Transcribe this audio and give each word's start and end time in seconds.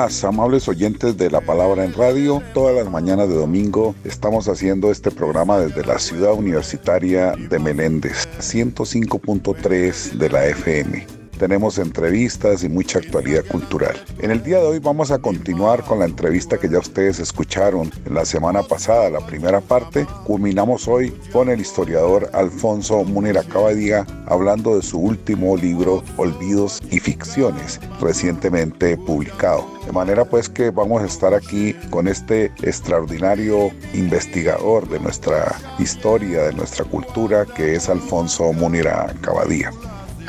Amables 0.00 0.66
oyentes 0.66 1.18
de 1.18 1.30
la 1.30 1.42
palabra 1.42 1.84
en 1.84 1.92
radio. 1.92 2.42
Todas 2.54 2.74
las 2.74 2.90
mañanas 2.90 3.28
de 3.28 3.34
domingo 3.34 3.94
estamos 4.02 4.48
haciendo 4.48 4.90
este 4.90 5.10
programa 5.10 5.58
desde 5.58 5.84
la 5.84 5.98
ciudad 5.98 6.32
universitaria 6.32 7.34
de 7.36 7.58
Meléndez, 7.58 8.26
105.3 8.38 10.12
de 10.12 10.30
la 10.30 10.46
FM 10.46 11.19
tenemos 11.40 11.78
entrevistas 11.78 12.62
y 12.64 12.68
mucha 12.68 12.98
actualidad 12.98 13.46
cultural. 13.46 13.96
En 14.18 14.30
el 14.30 14.42
día 14.42 14.58
de 14.58 14.66
hoy 14.66 14.78
vamos 14.78 15.10
a 15.10 15.20
continuar 15.20 15.82
con 15.82 16.00
la 16.00 16.04
entrevista 16.04 16.58
que 16.58 16.68
ya 16.68 16.78
ustedes 16.78 17.18
escucharon 17.18 17.90
en 18.04 18.12
la 18.12 18.26
semana 18.26 18.62
pasada, 18.62 19.08
la 19.08 19.26
primera 19.26 19.62
parte. 19.62 20.06
Culminamos 20.26 20.86
hoy 20.86 21.14
con 21.32 21.48
el 21.48 21.58
historiador 21.58 22.28
Alfonso 22.34 23.04
Munera 23.04 23.42
Cabadía 23.42 24.06
hablando 24.26 24.76
de 24.76 24.82
su 24.82 24.98
último 24.98 25.56
libro, 25.56 26.04
Olvidos 26.18 26.78
y 26.90 27.00
Ficciones, 27.00 27.80
recientemente 28.02 28.98
publicado. 28.98 29.66
De 29.86 29.92
manera 29.92 30.26
pues 30.26 30.46
que 30.46 30.68
vamos 30.68 31.02
a 31.02 31.06
estar 31.06 31.32
aquí 31.32 31.72
con 31.88 32.06
este 32.06 32.52
extraordinario 32.60 33.70
investigador 33.94 34.86
de 34.90 35.00
nuestra 35.00 35.58
historia, 35.78 36.42
de 36.42 36.52
nuestra 36.52 36.84
cultura, 36.84 37.46
que 37.46 37.76
es 37.76 37.88
Alfonso 37.88 38.52
Munera 38.52 39.14
Cabadía 39.22 39.72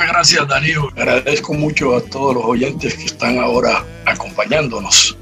gracias, 0.08 0.48
Darío. 0.48 0.90
Agradezco 0.96 1.54
mucho 1.54 1.96
a 1.96 2.02
todos 2.02 2.36
los 2.36 2.46
oyentes 2.46 2.96
que 2.96 3.06
están 3.06 3.38
ahora 3.40 3.86
acompañándonos. 4.06 5.18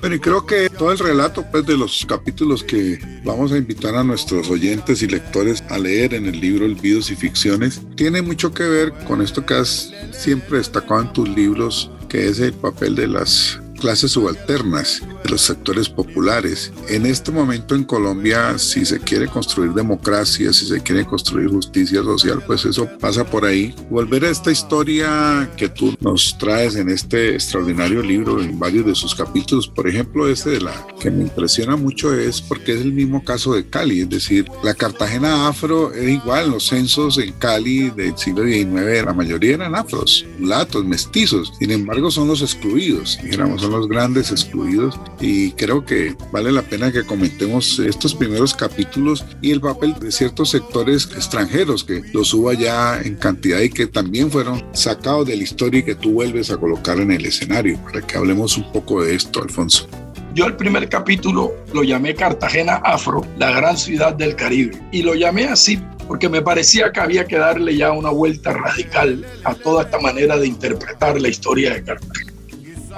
Bueno, 0.00 0.14
y 0.14 0.20
creo 0.20 0.46
que 0.46 0.68
todo 0.70 0.92
el 0.92 0.98
relato 0.98 1.44
pues, 1.50 1.66
de 1.66 1.76
los 1.76 2.06
capítulos 2.06 2.62
que 2.62 3.00
vamos 3.24 3.50
a 3.50 3.56
invitar 3.56 3.96
a 3.96 4.04
nuestros 4.04 4.48
oyentes 4.48 5.02
y 5.02 5.08
lectores 5.08 5.64
a 5.70 5.78
leer 5.78 6.14
en 6.14 6.26
el 6.26 6.40
libro 6.40 6.66
Olvidos 6.66 7.10
y 7.10 7.16
Ficciones 7.16 7.80
tiene 7.96 8.22
mucho 8.22 8.54
que 8.54 8.62
ver 8.62 8.92
con 9.06 9.20
esto 9.22 9.44
que 9.44 9.54
has 9.54 9.92
siempre 10.12 10.58
destacado 10.58 11.02
en 11.02 11.12
tus 11.12 11.28
libros, 11.28 11.90
que 12.08 12.28
es 12.28 12.38
el 12.38 12.52
papel 12.52 12.94
de 12.94 13.08
las 13.08 13.60
clases 13.78 14.12
subalternas 14.12 15.02
de 15.24 15.30
los 15.30 15.42
sectores 15.42 15.88
populares. 15.88 16.72
En 16.88 17.06
este 17.06 17.30
momento 17.30 17.74
en 17.74 17.84
Colombia, 17.84 18.58
si 18.58 18.84
se 18.84 19.00
quiere 19.00 19.26
construir 19.26 19.72
democracia, 19.72 20.52
si 20.52 20.66
se 20.66 20.82
quiere 20.82 21.04
construir 21.04 21.48
justicia 21.48 22.02
social, 22.02 22.42
pues 22.46 22.64
eso 22.64 22.88
pasa 23.00 23.24
por 23.24 23.44
ahí. 23.44 23.74
Volver 23.90 24.24
a 24.24 24.30
esta 24.30 24.50
historia 24.50 25.50
que 25.56 25.68
tú 25.68 25.96
nos 26.00 26.36
traes 26.38 26.76
en 26.76 26.88
este 26.88 27.34
extraordinario 27.34 28.02
libro, 28.02 28.40
en 28.42 28.58
varios 28.58 28.86
de 28.86 28.94
sus 28.94 29.14
capítulos, 29.14 29.68
por 29.68 29.88
ejemplo, 29.88 30.28
este 30.28 30.50
de 30.50 30.60
la 30.60 30.86
que 31.00 31.10
me 31.10 31.22
impresiona 31.22 31.76
mucho 31.76 32.14
es 32.14 32.40
porque 32.40 32.72
es 32.72 32.80
el 32.80 32.92
mismo 32.92 33.24
caso 33.24 33.54
de 33.54 33.66
Cali, 33.68 34.00
es 34.00 34.10
decir, 34.10 34.50
la 34.62 34.74
Cartagena 34.74 35.48
afro 35.48 35.92
es 35.92 36.08
igual, 36.08 36.50
los 36.50 36.66
censos 36.66 37.18
en 37.18 37.32
Cali 37.34 37.90
del 37.90 38.16
siglo 38.16 38.44
XIX, 38.44 39.04
la 39.04 39.14
mayoría 39.14 39.54
eran 39.54 39.74
afros, 39.74 40.24
mulatos, 40.38 40.84
mestizos, 40.84 41.52
sin 41.58 41.70
embargo 41.70 42.10
son 42.10 42.28
los 42.28 42.42
excluidos, 42.42 43.18
dijéramos, 43.22 43.62
los 43.68 43.88
grandes 43.88 44.30
excluidos 44.30 44.98
y 45.20 45.52
creo 45.52 45.84
que 45.84 46.16
vale 46.32 46.52
la 46.52 46.62
pena 46.62 46.92
que 46.92 47.04
comentemos 47.04 47.78
estos 47.78 48.14
primeros 48.14 48.54
capítulos 48.54 49.24
y 49.40 49.52
el 49.52 49.60
papel 49.60 49.94
de 50.00 50.12
ciertos 50.12 50.50
sectores 50.50 51.08
extranjeros 51.16 51.84
que 51.84 52.02
los 52.12 52.32
hubo 52.34 52.52
ya 52.52 53.00
en 53.00 53.16
cantidad 53.16 53.60
y 53.60 53.70
que 53.70 53.86
también 53.86 54.30
fueron 54.30 54.64
sacados 54.72 55.26
de 55.26 55.36
la 55.36 55.42
historia 55.42 55.80
y 55.80 55.84
que 55.84 55.94
tú 55.94 56.12
vuelves 56.12 56.50
a 56.50 56.56
colocar 56.56 56.98
en 56.98 57.12
el 57.12 57.26
escenario 57.26 57.78
para 57.84 58.00
que 58.06 58.16
hablemos 58.16 58.56
un 58.56 58.70
poco 58.72 59.02
de 59.02 59.14
esto, 59.14 59.42
Alfonso. 59.42 59.88
Yo 60.34 60.46
el 60.46 60.56
primer 60.56 60.88
capítulo 60.88 61.52
lo 61.72 61.82
llamé 61.82 62.14
Cartagena 62.14 62.76
Afro, 62.76 63.26
la 63.38 63.50
gran 63.50 63.76
ciudad 63.76 64.14
del 64.14 64.36
Caribe. 64.36 64.78
Y 64.92 65.02
lo 65.02 65.14
llamé 65.14 65.46
así 65.46 65.80
porque 66.06 66.28
me 66.28 66.42
parecía 66.42 66.92
que 66.92 67.00
había 67.00 67.26
que 67.26 67.36
darle 67.36 67.76
ya 67.76 67.92
una 67.92 68.10
vuelta 68.10 68.52
radical 68.52 69.24
a 69.44 69.54
toda 69.54 69.82
esta 69.82 69.98
manera 69.98 70.38
de 70.38 70.46
interpretar 70.46 71.20
la 71.20 71.28
historia 71.28 71.74
de 71.74 71.82
Cartagena 71.82 72.27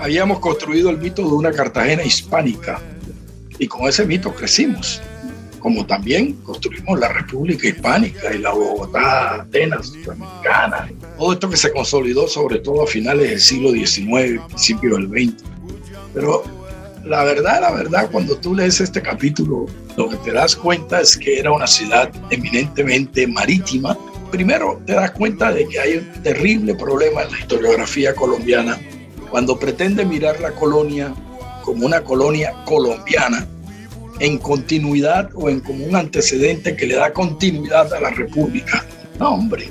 habíamos 0.01 0.39
construido 0.39 0.91
el 0.91 0.99
mito 0.99 1.23
de 1.23 1.35
una 1.35 1.53
Cartagena 1.53 2.03
hispánica 2.03 2.81
y 3.59 3.67
con 3.67 3.87
ese 3.87 4.07
mito 4.07 4.35
crecimos, 4.35 5.03
como 5.59 5.85
también 5.85 6.33
construimos 6.37 6.99
la 6.99 7.09
República 7.09 7.69
Hispánica 7.69 8.35
y 8.35 8.39
la 8.39 8.53
Bogotá, 8.53 9.43
Atenas, 9.43 9.93
Dominicana, 10.05 10.91
todo 11.19 11.35
esto 11.35 11.51
que 11.51 11.57
se 11.59 11.71
consolidó 11.71 12.27
sobre 12.27 12.59
todo 12.61 12.83
a 12.83 12.87
finales 12.87 13.29
del 13.29 13.41
siglo 13.41 13.73
XIX, 13.73 14.41
principio 14.49 14.97
del 14.97 15.09
XX. 15.09 15.45
Pero 16.15 16.45
la 17.05 17.25
verdad, 17.25 17.61
la 17.61 17.73
verdad, 17.73 18.09
cuando 18.11 18.37
tú 18.37 18.55
lees 18.55 18.81
este 18.81 19.03
capítulo, 19.03 19.67
lo 19.99 20.09
que 20.09 20.17
te 20.17 20.33
das 20.33 20.57
cuenta 20.57 21.03
es 21.03 21.15
que 21.17 21.39
era 21.39 21.53
una 21.53 21.67
ciudad 21.67 22.11
eminentemente 22.31 23.27
marítima. 23.27 23.99
Primero 24.31 24.81
te 24.87 24.95
das 24.95 25.11
cuenta 25.11 25.53
de 25.53 25.69
que 25.69 25.79
hay 25.79 25.97
un 25.99 26.23
terrible 26.23 26.75
problema 26.75 27.23
en 27.23 27.33
la 27.33 27.39
historiografía 27.39 28.15
colombiana 28.15 28.79
cuando 29.31 29.59
pretende 29.59 30.05
mirar 30.05 30.41
la 30.41 30.53
colonia 30.53 31.15
como 31.63 31.87
una 31.87 32.03
colonia 32.03 32.53
colombiana 32.65 33.47
en 34.19 34.39
continuidad 34.39 35.31
o 35.35 35.49
en 35.49 35.61
como 35.61 35.85
un 35.85 35.97
antecedente 35.97 36.77
que 36.77 36.87
le 36.87 36.97
da 36.97 37.13
continuidad 37.13 37.93
a 37.95 38.01
la 38.01 38.11
república. 38.11 38.85
No, 39.19 39.31
hombre, 39.35 39.69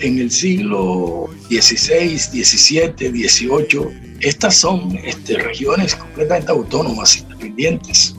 en 0.00 0.18
el 0.18 0.30
siglo 0.30 1.28
XVI, 1.48 2.18
XVII, 2.18 2.94
XVIII, 2.98 4.16
estas 4.20 4.56
son 4.56 4.98
este, 5.04 5.38
regiones 5.38 5.94
completamente 5.94 6.52
autónomas, 6.52 7.18
independientes, 7.18 8.14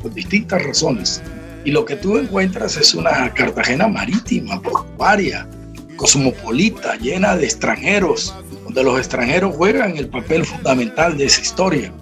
por 0.00 0.12
distintas 0.12 0.62
razones. 0.64 1.22
Y 1.64 1.70
lo 1.70 1.84
que 1.84 1.96
tú 1.96 2.18
encuentras 2.18 2.76
es 2.76 2.94
una 2.94 3.32
Cartagena 3.34 3.86
marítima, 3.86 4.60
portuaria, 4.60 5.48
cosmopolita, 5.96 6.96
llena 6.96 7.36
de 7.36 7.44
extranjeros, 7.44 8.34
donde 8.72 8.90
los 8.90 8.98
extranjeros 8.98 9.54
juegan 9.54 9.98
el 9.98 10.08
papel 10.08 10.46
fundamental 10.46 11.18
de 11.18 11.26
esa 11.26 11.42
historia. 11.42 11.92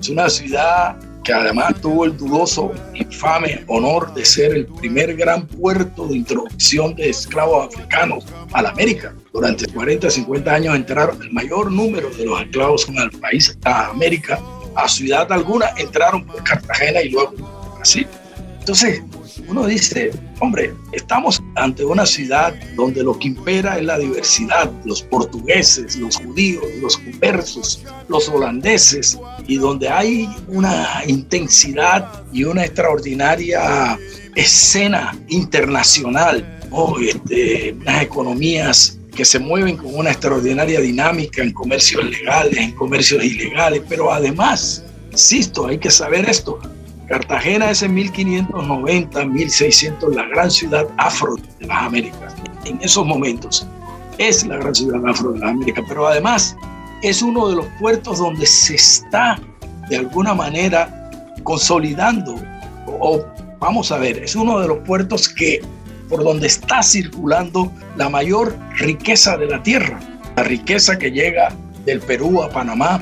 Es 0.00 0.08
una 0.08 0.30
ciudad 0.30 0.96
que 1.24 1.32
además 1.32 1.74
tuvo 1.80 2.04
el 2.04 2.16
dudoso, 2.16 2.72
infame 2.94 3.64
honor 3.66 4.14
de 4.14 4.24
ser 4.24 4.54
el 4.54 4.66
primer 4.66 5.16
gran 5.16 5.48
puerto 5.48 6.06
de 6.06 6.16
introducción 6.16 6.94
de 6.94 7.10
esclavos 7.10 7.66
africanos 7.66 8.24
a 8.52 8.62
la 8.62 8.68
América. 8.68 9.12
Durante 9.32 9.66
40, 9.66 10.10
50 10.10 10.54
años 10.54 10.76
entraron 10.76 11.20
el 11.20 11.32
mayor 11.32 11.72
número 11.72 12.08
de 12.10 12.24
los 12.24 12.40
esclavos 12.40 12.88
el 12.88 13.10
país, 13.18 13.58
a 13.64 13.86
América, 13.86 14.38
a 14.76 14.88
ciudad 14.88 15.30
alguna, 15.32 15.70
entraron 15.76 16.24
por 16.24 16.40
Cartagena 16.44 17.02
y 17.02 17.08
luego 17.08 17.32
por 17.32 17.76
Brasil. 17.78 18.06
Entonces, 18.62 19.02
uno 19.48 19.66
dice, 19.66 20.12
hombre, 20.38 20.72
estamos 20.92 21.42
ante 21.56 21.84
una 21.84 22.06
ciudad 22.06 22.54
donde 22.76 23.02
lo 23.02 23.18
que 23.18 23.26
impera 23.26 23.76
es 23.76 23.84
la 23.84 23.98
diversidad, 23.98 24.70
los 24.84 25.02
portugueses, 25.02 25.96
los 25.96 26.18
judíos, 26.18 26.64
los 26.80 26.96
conversos, 26.96 27.82
los 28.06 28.28
holandeses, 28.28 29.18
y 29.48 29.56
donde 29.56 29.88
hay 29.88 30.28
una 30.46 31.02
intensidad 31.08 32.22
y 32.32 32.44
una 32.44 32.64
extraordinaria 32.64 33.98
escena 34.36 35.18
internacional, 35.26 36.60
este, 37.04 37.74
unas 37.80 38.02
economías 38.02 38.96
que 39.12 39.24
se 39.24 39.40
mueven 39.40 39.76
con 39.76 39.92
una 39.92 40.12
extraordinaria 40.12 40.80
dinámica 40.80 41.42
en 41.42 41.52
comercios 41.52 42.04
legales, 42.04 42.58
en 42.58 42.70
comercios 42.76 43.24
ilegales, 43.24 43.82
pero 43.88 44.12
además, 44.12 44.84
insisto, 45.10 45.66
hay 45.66 45.78
que 45.78 45.90
saber 45.90 46.30
esto, 46.30 46.60
Cartagena 47.08 47.70
es 47.70 47.82
en 47.82 47.94
1590, 47.94 49.24
1600 49.24 50.14
la 50.14 50.26
gran 50.28 50.50
ciudad 50.50 50.86
afro 50.96 51.36
de 51.58 51.66
las 51.66 51.82
Américas. 51.82 52.34
en 52.64 52.80
esos 52.80 53.04
momentos 53.06 53.66
es 54.18 54.46
la 54.46 54.56
gran 54.56 54.74
ciudad 54.74 55.04
afro 55.06 55.32
de 55.32 55.40
la 55.40 55.48
América, 55.50 55.82
pero 55.88 56.06
además 56.06 56.56
es 57.02 57.22
uno 57.22 57.48
de 57.48 57.56
los 57.56 57.66
puertos 57.80 58.18
donde 58.18 58.46
se 58.46 58.76
está 58.76 59.38
de 59.88 59.96
alguna 59.96 60.34
manera 60.34 61.10
consolidando 61.42 62.36
o 62.86 63.24
vamos 63.58 63.90
a 63.90 63.98
ver, 63.98 64.22
es 64.22 64.36
uno 64.36 64.60
de 64.60 64.68
los 64.68 64.78
puertos 64.78 65.28
que 65.28 65.60
por 66.08 66.22
donde 66.24 66.46
está 66.46 66.82
circulando 66.82 67.72
la 67.96 68.08
mayor 68.08 68.56
riqueza 68.76 69.36
de 69.36 69.46
la 69.46 69.62
tierra, 69.62 69.98
la 70.36 70.42
riqueza 70.44 70.98
que 70.98 71.10
llega 71.10 71.54
del 71.84 72.00
Perú 72.00 72.42
a 72.42 72.50
Panamá 72.50 73.00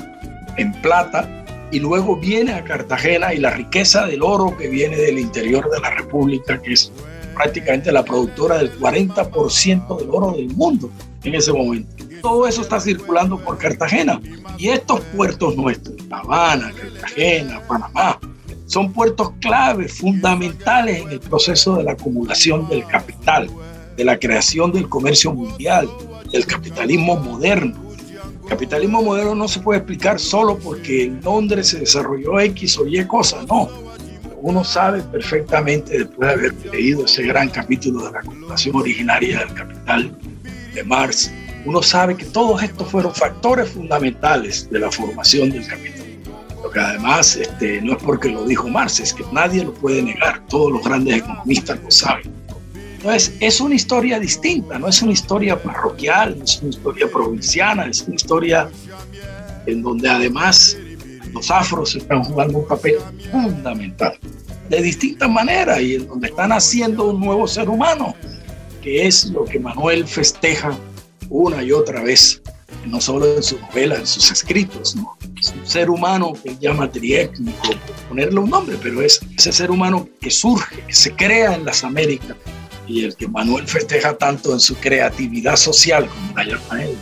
en 0.57 0.73
plata 0.81 1.29
y 1.71 1.81
luego 1.81 2.17
viene 2.17 2.53
a 2.53 2.65
Cartagena 2.65 3.33
y 3.33 3.39
la 3.39 3.51
riqueza 3.51 4.07
del 4.07 4.23
oro 4.23 4.57
que 4.57 4.69
viene 4.69 4.97
del 4.97 5.19
interior 5.19 5.71
de 5.71 5.81
la 5.81 5.91
República, 5.91 6.61
que 6.61 6.73
es 6.73 6.93
prácticamente 7.35 7.93
la 7.93 8.05
productora 8.05 8.59
del 8.59 8.79
40% 8.79 9.99
del 9.99 10.11
oro 10.11 10.33
del 10.33 10.49
mundo 10.49 10.91
en 11.25 11.35
ese 11.35 11.53
momento. 11.53 12.05
Todo 12.23 12.47
eso 12.47 12.63
está 12.63 12.81
circulando 12.81 13.39
por 13.39 13.57
Cartagena. 13.57 14.21
Y 14.59 14.69
estos 14.69 15.01
puertos 15.17 15.57
nuestros, 15.57 15.97
Habana, 16.11 16.73
Cartagena, 16.73 17.63
Panamá, 17.67 18.19
son 18.67 18.93
puertos 18.93 19.33
clave, 19.41 19.89
fundamentales 19.89 21.03
en 21.03 21.11
el 21.11 21.21
proceso 21.21 21.77
de 21.77 21.85
la 21.85 21.93
acumulación 21.93 22.69
del 22.69 22.87
capital, 22.87 23.49
de 23.97 24.05
la 24.05 24.19
creación 24.19 24.71
del 24.71 24.89
comercio 24.89 25.33
mundial, 25.33 25.89
del 26.31 26.47
capitalismo 26.47 27.17
moderno. 27.17 27.90
Capitalismo 28.51 29.03
moderno 29.03 29.35
no 29.35 29.49
se 29.49 29.61
puede 29.61 29.79
explicar 29.79 30.21
solo 30.21 30.59
porque 30.59 31.05
en 31.05 31.23
Londres 31.23 31.69
se 31.69 31.79
desarrolló 31.79 32.39
X 32.41 32.79
o 32.79 32.87
Y 32.87 33.03
cosas, 33.07 33.47
no 33.47 33.71
uno 34.43 34.65
sabe 34.65 35.03
perfectamente, 35.03 35.99
después 35.99 36.29
de 36.29 36.35
haber 36.35 36.67
leído 36.73 37.05
ese 37.05 37.23
gran 37.25 37.49
capítulo 37.49 38.07
de 38.07 38.13
la 38.13 38.21
acumulación 38.21 38.77
originaria 38.77 39.41
del 39.41 39.55
capital 39.55 40.17
de 40.75 40.85
Marx, 40.85 41.31
uno 41.65 41.83
sabe 41.83 42.17
que 42.17 42.25
todos 42.25 42.63
estos 42.63 42.89
fueron 42.89 43.15
factores 43.15 43.69
fundamentales 43.71 44.71
de 44.71 44.79
la 44.79 44.91
formación 44.91 45.51
del 45.51 45.67
capital. 45.67 46.07
Lo 46.63 46.71
que 46.71 46.81
además 46.81 47.37
este, 47.37 47.81
no 47.83 47.95
es 47.97 48.03
porque 48.03 48.29
lo 48.31 48.45
dijo 48.45 48.69
Marx, 48.69 49.01
es 49.01 49.13
que 49.13 49.25
nadie 49.33 49.65
lo 49.65 49.75
puede 49.75 50.03
negar, 50.03 50.47
todos 50.49 50.73
los 50.73 50.83
grandes 50.83 51.19
economistas 51.19 51.79
lo 51.83 51.91
saben. 51.91 52.40
Entonces, 53.01 53.33
es 53.41 53.63
una 53.63 53.75
historia 53.75 54.21
distinta, 54.21 54.79
no 54.79 54.87
es 54.87 55.01
una 55.01 55.13
historia 55.13 55.61
parroquial, 55.61 56.37
no 56.37 56.45
es 56.45 56.61
una 56.61 56.69
historia 56.69 57.11
provinciana, 57.11 57.87
es 57.87 58.03
una 58.03 58.15
historia 58.15 58.71
en 59.65 59.81
donde 59.81 60.07
además 60.07 60.77
los 61.33 61.51
afros 61.51 61.97
están 61.97 62.23
jugando 62.23 62.59
un 62.59 62.69
papel 62.69 62.97
fundamental 63.33 64.19
de 64.69 64.83
distintas 64.83 65.31
maneras 65.31 65.81
y 65.81 65.95
en 65.95 66.09
donde 66.09 66.29
están 66.29 66.53
haciendo 66.53 67.09
un 67.09 67.21
nuevo 67.21 67.49
ser 67.49 67.71
humano, 67.71 68.15
que 68.83 69.07
es 69.07 69.31
lo 69.31 69.47
que 69.47 69.59
Manuel 69.59 70.07
festeja 70.07 70.77
una 71.31 71.63
y 71.63 71.73
otra 71.73 72.03
vez, 72.03 72.43
no 72.85 73.01
solo 73.01 73.35
en 73.35 73.43
su 73.43 73.59
novela, 73.61 73.97
en 73.97 74.07
sus 74.07 74.31
escritos, 74.31 74.95
¿no? 74.95 75.17
Es 75.41 75.55
un 75.59 75.67
ser 75.67 75.89
humano 75.89 76.35
que 76.45 76.55
llama 76.59 76.93
triétnico, 76.93 77.71
ponerle 78.11 78.41
un 78.41 78.51
nombre, 78.51 78.77
pero 78.83 79.01
es 79.01 79.21
ese 79.39 79.53
ser 79.53 79.71
humano 79.71 80.07
que 80.21 80.31
surge, 80.31 80.85
que 80.87 80.93
se 80.93 81.17
crea 81.17 81.55
en 81.55 81.65
las 81.65 81.83
Américas 81.83 82.37
y 82.91 83.05
el 83.05 83.15
que 83.15 83.29
Manuel 83.29 83.67
festeja 83.67 84.17
tanto 84.17 84.53
en 84.53 84.61
su 84.61 84.75
creatividad 84.77 85.57
social, 85.57 86.09
como 86.09 86.35
la 86.35 86.45
llama 86.45 86.85
él. 86.85 86.97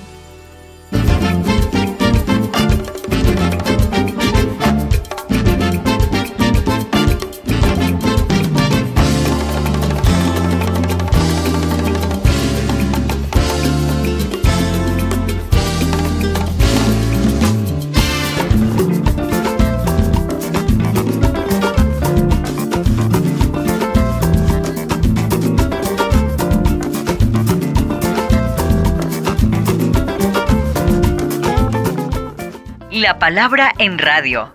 La 32.98 33.20
palabra 33.20 33.72
en 33.78 33.96
radio. 33.96 34.50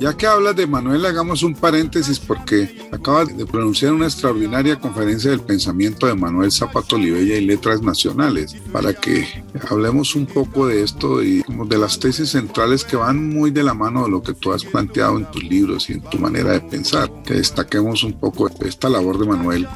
Ya 0.00 0.16
que 0.16 0.26
hablas 0.26 0.56
de 0.56 0.66
Manuel, 0.66 1.06
hagamos 1.06 1.44
un 1.44 1.54
paréntesis 1.54 2.18
porque 2.18 2.88
acaba 2.90 3.24
de 3.24 3.46
pronunciar 3.46 3.92
una 3.92 4.06
extraordinaria 4.06 4.80
conferencia 4.80 5.30
del 5.30 5.42
pensamiento 5.42 6.08
de 6.08 6.16
Manuel 6.16 6.50
Zapato 6.50 6.96
Olivella 6.96 7.36
y 7.36 7.46
Letras 7.46 7.80
Nacionales, 7.80 8.56
para 8.72 8.92
que 8.92 9.44
hablemos 9.70 10.16
un 10.16 10.26
poco 10.26 10.66
de 10.66 10.82
esto 10.82 11.22
y 11.22 11.44
de 11.46 11.78
las 11.78 12.00
tesis 12.00 12.30
centrales 12.30 12.82
que 12.82 12.96
van 12.96 13.28
muy 13.28 13.52
de 13.52 13.62
la 13.62 13.74
mano 13.74 14.02
de 14.02 14.10
lo 14.10 14.24
que 14.24 14.34
tú 14.34 14.52
has 14.52 14.64
planteado 14.64 15.16
en 15.16 15.30
tus 15.30 15.44
libros 15.44 15.88
y 15.88 15.92
en 15.92 16.00
tu 16.00 16.18
manera 16.18 16.54
de 16.54 16.60
pensar, 16.60 17.08
que 17.24 17.34
destaquemos 17.34 18.02
un 18.02 18.18
poco 18.18 18.50
esta 18.66 18.88
labor 18.88 19.20
de 19.20 19.26
Manuel 19.26 19.68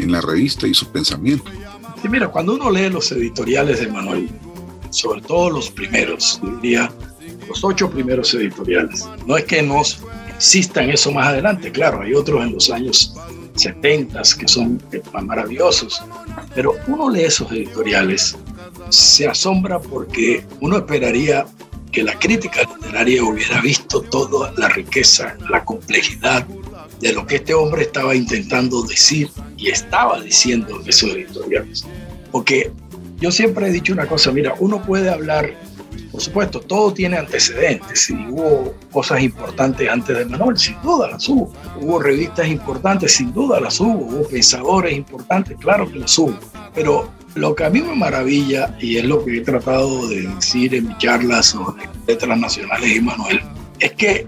en 0.00 0.10
la 0.10 0.20
revista 0.20 0.66
y 0.66 0.74
su 0.74 0.90
pensamiento. 0.90 1.48
Sí, 2.02 2.08
mira, 2.08 2.26
cuando 2.26 2.54
uno 2.54 2.68
lee 2.68 2.90
los 2.90 3.12
editoriales 3.12 3.78
de 3.78 3.86
Manuel, 3.86 4.28
sobre 4.90 5.20
todo 5.22 5.50
los 5.50 5.70
primeros, 5.70 6.40
diría, 6.60 6.90
los 7.46 7.64
ocho 7.64 7.90
primeros 7.90 8.32
editoriales. 8.34 9.08
No 9.26 9.36
es 9.36 9.44
que 9.44 9.62
nos 9.62 10.00
existan 10.28 10.90
eso 10.90 11.12
más 11.12 11.28
adelante, 11.28 11.70
claro, 11.70 12.02
hay 12.02 12.14
otros 12.14 12.44
en 12.44 12.52
los 12.52 12.70
años 12.70 13.14
70 13.54 14.20
que 14.38 14.48
son 14.48 14.82
maravillosos, 15.22 16.02
pero 16.54 16.74
uno 16.86 17.08
lee 17.10 17.24
esos 17.24 17.50
editoriales, 17.52 18.36
se 18.88 19.28
asombra 19.28 19.78
porque 19.78 20.44
uno 20.60 20.78
esperaría 20.78 21.46
que 21.92 22.02
la 22.02 22.18
crítica 22.18 22.62
literaria 22.62 23.22
hubiera 23.22 23.60
visto 23.60 24.02
toda 24.02 24.52
la 24.56 24.68
riqueza, 24.68 25.36
la 25.48 25.64
complejidad 25.64 26.44
de 27.00 27.12
lo 27.12 27.24
que 27.26 27.36
este 27.36 27.54
hombre 27.54 27.82
estaba 27.82 28.14
intentando 28.14 28.82
decir 28.82 29.30
y 29.56 29.68
estaba 29.68 30.20
diciendo 30.20 30.80
en 30.80 30.88
esos 30.88 31.10
editoriales. 31.10 31.86
Porque 32.32 32.72
yo 33.20 33.30
siempre 33.30 33.68
he 33.68 33.70
dicho 33.70 33.92
una 33.92 34.06
cosa, 34.06 34.32
mira, 34.32 34.54
uno 34.58 34.82
puede 34.82 35.08
hablar 35.08 35.54
por 36.10 36.20
supuesto, 36.20 36.60
todo 36.60 36.92
tiene 36.92 37.16
antecedentes 37.16 38.08
y 38.10 38.14
hubo 38.14 38.74
cosas 38.92 39.20
importantes 39.22 39.88
antes 39.88 40.16
de 40.16 40.24
Manuel, 40.24 40.56
sin 40.56 40.80
duda 40.82 41.10
las 41.10 41.28
hubo. 41.28 41.52
Hubo 41.80 42.00
revistas 42.00 42.46
importantes, 42.46 43.14
sin 43.14 43.32
duda 43.32 43.60
las 43.60 43.80
hubo. 43.80 44.06
Hubo 44.06 44.28
pensadores 44.28 44.96
importantes, 44.96 45.56
claro 45.58 45.90
que 45.90 45.98
las 45.98 46.16
hubo. 46.18 46.38
Pero 46.74 47.10
lo 47.34 47.54
que 47.54 47.64
a 47.64 47.70
mí 47.70 47.80
me 47.80 47.94
maravilla, 47.96 48.76
y 48.80 48.96
es 48.96 49.04
lo 49.04 49.24
que 49.24 49.38
he 49.38 49.40
tratado 49.40 50.06
de 50.08 50.22
decir 50.22 50.74
en 50.74 50.88
mi 50.88 50.98
charla 50.98 51.42
sobre 51.42 51.88
letras 52.06 52.38
nacionales 52.38 52.96
y 52.96 53.00
Manuel, 53.00 53.40
es 53.80 53.92
que 53.92 54.26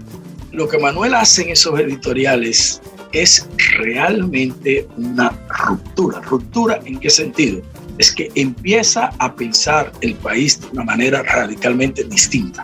lo 0.51 0.67
que 0.67 0.77
Manuel 0.77 1.15
hace 1.15 1.43
en 1.43 1.49
esos 1.49 1.79
editoriales 1.79 2.81
es 3.13 3.47
realmente 3.79 4.87
una 4.97 5.29
ruptura. 5.67 6.21
¿Ruptura 6.21 6.79
en 6.85 6.99
qué 6.99 7.09
sentido? 7.09 7.61
Es 7.97 8.11
que 8.11 8.31
empieza 8.35 9.11
a 9.19 9.33
pensar 9.35 9.91
el 10.01 10.15
país 10.15 10.59
de 10.61 10.67
una 10.73 10.83
manera 10.83 11.23
radicalmente 11.23 12.03
distinta. 12.03 12.63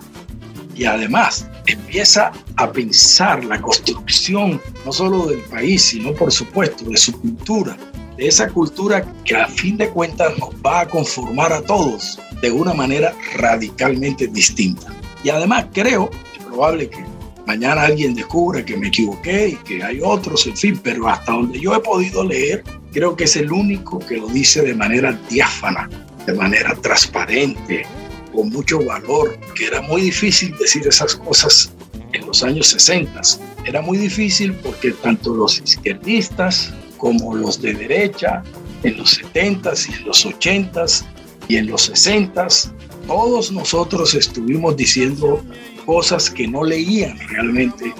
Y 0.75 0.85
además 0.85 1.47
empieza 1.67 2.31
a 2.57 2.71
pensar 2.71 3.43
la 3.43 3.61
construcción 3.61 4.61
no 4.85 4.91
solo 4.91 5.27
del 5.27 5.41
país, 5.41 5.81
sino 5.81 6.13
por 6.13 6.31
supuesto 6.31 6.85
de 6.85 6.97
su 6.97 7.19
cultura, 7.19 7.77
de 8.17 8.27
esa 8.27 8.49
cultura 8.49 9.05
que 9.23 9.35
a 9.35 9.47
fin 9.47 9.77
de 9.77 9.89
cuentas 9.89 10.37
nos 10.37 10.49
va 10.65 10.81
a 10.81 10.87
conformar 10.87 11.53
a 11.53 11.61
todos 11.61 12.19
de 12.41 12.51
una 12.51 12.73
manera 12.73 13.13
radicalmente 13.35 14.27
distinta. 14.27 14.87
Y 15.23 15.29
además 15.29 15.67
creo, 15.73 16.09
es 16.37 16.43
probable 16.43 16.89
que 16.89 17.03
mañana 17.47 17.83
alguien 17.83 18.13
descubra 18.13 18.63
que 18.63 18.77
me 18.77 18.87
equivoqué 18.87 19.49
y 19.49 19.55
que 19.57 19.83
hay 19.83 19.99
otros, 20.03 20.45
en 20.47 20.57
fin, 20.57 20.79
pero 20.83 21.07
hasta 21.07 21.31
donde 21.31 21.59
yo 21.59 21.73
he 21.73 21.79
podido 21.79 22.23
leer, 22.23 22.63
creo 22.93 23.15
que 23.15 23.25
es 23.25 23.35
el 23.35 23.51
único 23.51 23.99
que 23.99 24.17
lo 24.17 24.27
dice 24.27 24.61
de 24.61 24.75
manera 24.75 25.19
diáfana, 25.29 25.89
de 26.25 26.33
manera 26.33 26.75
transparente, 26.75 27.85
con 28.31 28.49
mucho 28.49 28.83
valor, 28.85 29.37
que 29.55 29.65
era 29.65 29.81
muy 29.81 30.01
difícil 30.01 30.55
decir 30.57 30.87
esas 30.87 31.15
cosas 31.15 31.71
en 32.13 32.25
los 32.25 32.43
años 32.43 32.67
60. 32.67 33.21
Era 33.65 33.81
muy 33.81 33.97
difícil 33.97 34.53
porque 34.53 34.91
tanto 34.91 35.33
los 35.33 35.59
izquierdistas 35.59 36.73
como 36.97 37.35
los 37.35 37.61
de 37.61 37.73
derecha, 37.73 38.43
en 38.83 38.97
los 38.97 39.21
70s 39.21 39.89
y 39.89 39.93
en 39.93 40.05
los 40.05 40.25
80s 40.25 41.05
y 41.47 41.57
en 41.57 41.67
los 41.67 41.91
60s, 41.91 42.71
todos 43.07 43.51
nosotros 43.51 44.13
estuvimos 44.13 44.77
diciendo 44.77 45.43
cosas 45.85 46.29
que 46.29 46.47
no 46.47 46.63
leían 46.63 47.17
realmente 47.29 47.93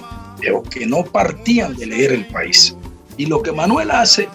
o 0.54 0.62
que 0.62 0.86
no 0.86 1.04
partían 1.04 1.74
de 1.76 1.86
leer 1.86 2.12
el 2.12 2.26
país. 2.26 2.76
Y 3.16 3.26
lo 3.26 3.42
que 3.42 3.52
Manuel 3.52 3.90
hace 3.90 4.28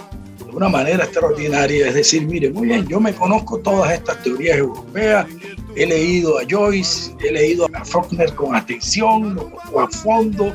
de 0.49 0.55
una 0.55 0.69
manera 0.69 1.03
extraordinaria 1.03 1.87
es 1.87 1.93
decir, 1.93 2.25
mire, 2.25 2.51
muy 2.51 2.67
bien, 2.67 2.87
yo 2.87 2.99
me 2.99 3.13
conozco 3.13 3.59
todas 3.59 3.91
estas 3.91 4.21
teorías 4.23 4.57
europeas, 4.57 5.27
he 5.75 5.85
leído 5.85 6.39
a 6.39 6.43
Joyce, 6.49 7.13
he 7.23 7.31
leído 7.31 7.67
a 7.73 7.85
Faulkner 7.85 8.33
con 8.35 8.55
atención, 8.55 9.39
o 9.71 9.79
a 9.79 9.87
fondo, 9.89 10.53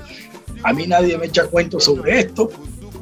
a 0.63 0.73
mí 0.73 0.87
nadie 0.87 1.17
me 1.17 1.27
echa 1.27 1.47
cuentos 1.47 1.85
sobre 1.85 2.21
esto, 2.21 2.51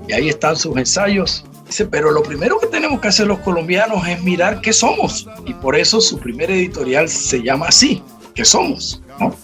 y 0.08 0.12
ahí 0.12 0.28
están 0.28 0.56
sus 0.56 0.76
ensayos, 0.76 1.44
Dice, 1.66 1.86
pero 1.86 2.10
lo 2.10 2.22
primero 2.22 2.58
que 2.58 2.66
tenemos 2.66 3.00
que 3.00 3.08
hacer 3.08 3.26
los 3.26 3.38
colombianos 3.38 4.06
es 4.06 4.22
mirar 4.22 4.60
qué 4.60 4.74
somos. 4.74 5.26
Y 5.46 5.54
por 5.54 5.74
eso 5.74 6.02
su 6.02 6.18
primer 6.18 6.50
editorial 6.50 7.08
se 7.08 7.42
llama 7.42 7.68
así, 7.68 8.02
¿qué 8.34 8.44
somos? 8.44 9.00
¿no? 9.18 9.34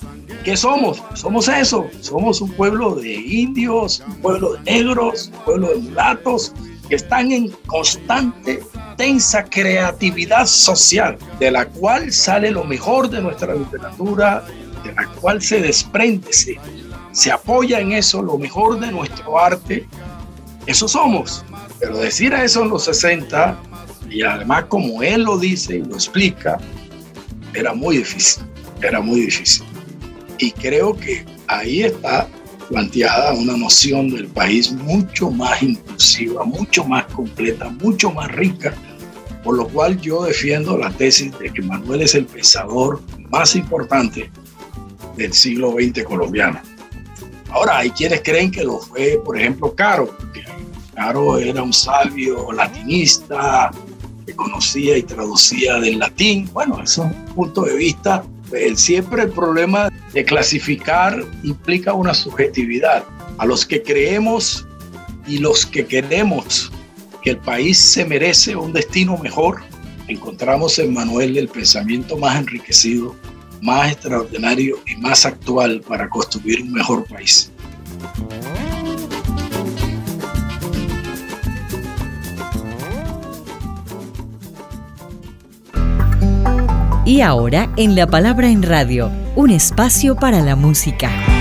¿Qué 0.44 0.54
somos? 0.54 1.02
Somos 1.14 1.48
eso. 1.48 1.86
Somos 2.00 2.42
un 2.42 2.50
pueblo 2.52 2.96
de 2.96 3.14
indios, 3.14 4.02
un 4.06 4.16
pueblo 4.16 4.52
de 4.54 4.60
negros, 4.60 5.30
un 5.32 5.44
pueblo 5.44 5.68
de 5.68 5.76
mulatos, 5.76 6.52
que 6.88 6.96
están 6.96 7.32
en 7.32 7.48
constante, 7.66 8.62
tensa 8.96 9.44
creatividad 9.44 10.46
social, 10.46 11.18
de 11.38 11.50
la 11.50 11.66
cual 11.66 12.12
sale 12.12 12.50
lo 12.50 12.64
mejor 12.64 13.10
de 13.10 13.20
nuestra 13.20 13.54
literatura, 13.54 14.44
de 14.84 14.92
la 14.92 15.06
cual 15.20 15.42
se 15.42 15.60
desprende, 15.60 16.32
se, 16.32 16.56
se 17.12 17.30
apoya 17.30 17.80
en 17.80 17.92
eso 17.92 18.22
lo 18.22 18.38
mejor 18.38 18.80
de 18.80 18.90
nuestro 18.90 19.38
arte. 19.38 19.86
Eso 20.66 20.88
somos. 20.88 21.44
Pero 21.78 21.98
decir 21.98 22.32
eso 22.32 22.62
en 22.62 22.70
los 22.70 22.84
60, 22.84 23.56
y 24.10 24.22
además 24.22 24.64
como 24.68 25.02
él 25.02 25.22
lo 25.22 25.38
dice 25.38 25.76
y 25.76 25.82
lo 25.82 25.94
explica, 25.94 26.58
era 27.54 27.72
muy 27.72 27.98
difícil, 27.98 28.44
era 28.82 29.00
muy 29.00 29.20
difícil. 29.22 29.64
Y 30.38 30.52
creo 30.52 30.96
que 30.96 31.24
ahí 31.46 31.82
está 31.82 32.28
planteada 32.68 33.32
una 33.32 33.56
noción 33.56 34.10
del 34.10 34.28
país 34.28 34.72
mucho 34.72 35.30
más 35.30 35.62
inclusiva, 35.62 36.44
mucho 36.44 36.84
más 36.84 37.06
completa, 37.06 37.70
mucho 37.70 38.10
más 38.10 38.30
rica, 38.32 38.74
por 39.42 39.56
lo 39.56 39.66
cual 39.68 40.00
yo 40.00 40.24
defiendo 40.24 40.76
la 40.76 40.90
tesis 40.90 41.36
de 41.38 41.50
que 41.50 41.62
Manuel 41.62 42.02
es 42.02 42.14
el 42.14 42.26
pensador 42.26 43.00
más 43.30 43.56
importante 43.56 44.30
del 45.16 45.32
siglo 45.32 45.72
XX 45.72 46.04
colombiano. 46.04 46.60
Ahora, 47.50 47.78
hay 47.78 47.90
quienes 47.90 48.20
creen 48.22 48.50
que 48.50 48.62
lo 48.62 48.78
fue, 48.78 49.20
por 49.24 49.38
ejemplo, 49.38 49.74
Caro, 49.74 50.14
porque 50.18 50.44
Caro 50.94 51.38
era 51.38 51.62
un 51.62 51.72
sabio 51.72 52.52
latinista 52.52 53.70
que 54.26 54.36
conocía 54.36 54.98
y 54.98 55.02
traducía 55.02 55.78
del 55.78 55.98
latín. 55.98 56.48
Bueno, 56.52 56.82
es 56.82 56.98
un 56.98 57.10
punto 57.34 57.62
de 57.62 57.76
vista. 57.76 58.22
Siempre 58.74 59.22
el 59.22 59.30
problema 59.30 59.90
de 60.12 60.24
clasificar 60.24 61.24
implica 61.42 61.92
una 61.92 62.14
subjetividad. 62.14 63.04
A 63.38 63.46
los 63.46 63.64
que 63.66 63.82
creemos 63.82 64.66
y 65.26 65.38
los 65.38 65.66
que 65.66 65.86
queremos 65.86 66.72
que 67.22 67.30
el 67.30 67.38
país 67.38 67.78
se 67.78 68.04
merece 68.04 68.56
un 68.56 68.72
destino 68.72 69.16
mejor, 69.18 69.60
encontramos 70.08 70.78
en 70.78 70.94
Manuel 70.94 71.36
el 71.36 71.48
pensamiento 71.48 72.16
más 72.16 72.38
enriquecido, 72.38 73.14
más 73.60 73.92
extraordinario 73.92 74.78
y 74.86 74.96
más 74.96 75.26
actual 75.26 75.80
para 75.86 76.08
construir 76.08 76.62
un 76.62 76.72
mejor 76.72 77.04
país. 77.04 77.50
Y 87.08 87.22
ahora 87.22 87.70
en 87.78 87.94
La 87.94 88.06
Palabra 88.06 88.50
en 88.50 88.62
Radio, 88.62 89.10
un 89.34 89.48
espacio 89.48 90.14
para 90.14 90.42
la 90.42 90.56
música. 90.56 91.37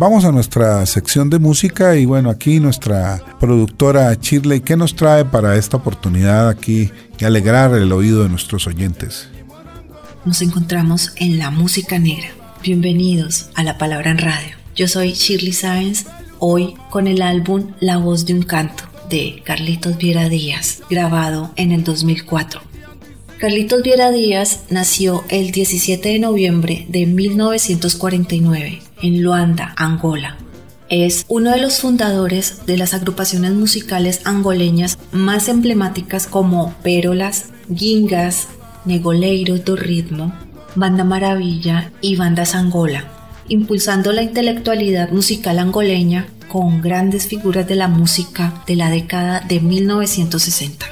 Vamos 0.00 0.24
a 0.24 0.32
nuestra 0.32 0.86
sección 0.86 1.28
de 1.28 1.38
música 1.38 1.94
y 1.94 2.06
bueno, 2.06 2.30
aquí 2.30 2.58
nuestra 2.58 3.22
productora 3.38 4.14
Shirley, 4.14 4.62
¿qué 4.62 4.74
nos 4.74 4.96
trae 4.96 5.26
para 5.26 5.56
esta 5.56 5.76
oportunidad 5.76 6.48
aquí 6.48 6.90
y 7.18 7.24
alegrar 7.26 7.74
el 7.74 7.92
oído 7.92 8.22
de 8.22 8.30
nuestros 8.30 8.66
oyentes? 8.66 9.28
Nos 10.24 10.40
encontramos 10.40 11.12
en 11.16 11.38
la 11.38 11.50
música 11.50 11.98
negra. 11.98 12.28
Bienvenidos 12.62 13.50
a 13.54 13.62
La 13.62 13.76
Palabra 13.76 14.10
en 14.10 14.16
Radio. 14.16 14.56
Yo 14.74 14.88
soy 14.88 15.12
Shirley 15.12 15.52
Sáenz, 15.52 16.06
hoy 16.38 16.76
con 16.88 17.06
el 17.06 17.20
álbum 17.20 17.74
La 17.80 17.98
Voz 17.98 18.24
de 18.24 18.32
un 18.32 18.42
Canto 18.42 18.84
de 19.10 19.42
Carlitos 19.44 19.98
Viera 19.98 20.30
Díaz, 20.30 20.80
grabado 20.88 21.52
en 21.56 21.72
el 21.72 21.84
2004. 21.84 22.62
Carlitos 23.36 23.82
Viera 23.82 24.10
Díaz 24.10 24.60
nació 24.70 25.24
el 25.28 25.50
17 25.50 26.08
de 26.08 26.18
noviembre 26.20 26.86
de 26.88 27.04
1949 27.04 28.80
en 29.02 29.22
Luanda, 29.22 29.74
Angola. 29.76 30.36
Es 30.88 31.24
uno 31.28 31.52
de 31.52 31.60
los 31.60 31.80
fundadores 31.80 32.66
de 32.66 32.76
las 32.76 32.94
agrupaciones 32.94 33.52
musicales 33.52 34.22
angoleñas 34.24 34.98
más 35.12 35.48
emblemáticas 35.48 36.26
como 36.26 36.74
Pérolas, 36.82 37.50
Gingas, 37.72 38.48
Negoleiro 38.84 39.58
do 39.58 39.76
Ritmo, 39.76 40.32
Banda 40.74 41.04
Maravilla 41.04 41.92
y 42.00 42.16
Bandas 42.16 42.54
Angola, 42.54 43.04
impulsando 43.48 44.12
la 44.12 44.22
intelectualidad 44.22 45.10
musical 45.10 45.58
angoleña 45.58 46.26
con 46.48 46.80
grandes 46.80 47.28
figuras 47.28 47.68
de 47.68 47.76
la 47.76 47.86
música 47.86 48.64
de 48.66 48.76
la 48.76 48.90
década 48.90 49.40
de 49.40 49.60
1960. 49.60 50.86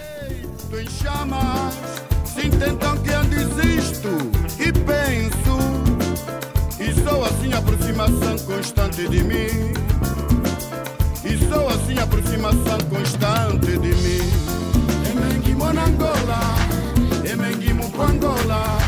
Constante 8.49 9.07
de 9.07 9.23
mim. 9.23 9.73
E 11.23 11.37
sou 11.49 11.69
assim 11.69 11.99
aproximação 11.99 12.79
constante 12.89 13.73
de 13.85 13.93
mim. 14.03 14.25
Emenguimo 15.11 15.73
na 15.73 15.85
Angola, 15.85 16.41
emenguimo 17.31 17.91
com 17.93 18.03
Angola, 18.03 18.79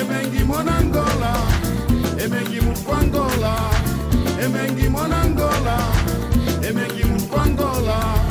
emenguimo 0.00 0.62
na 0.62 0.78
Angola, 0.78 1.32
emenguimo 2.24 2.72
com 2.84 2.92
Angola, 2.94 3.70
Angola. 7.46 8.26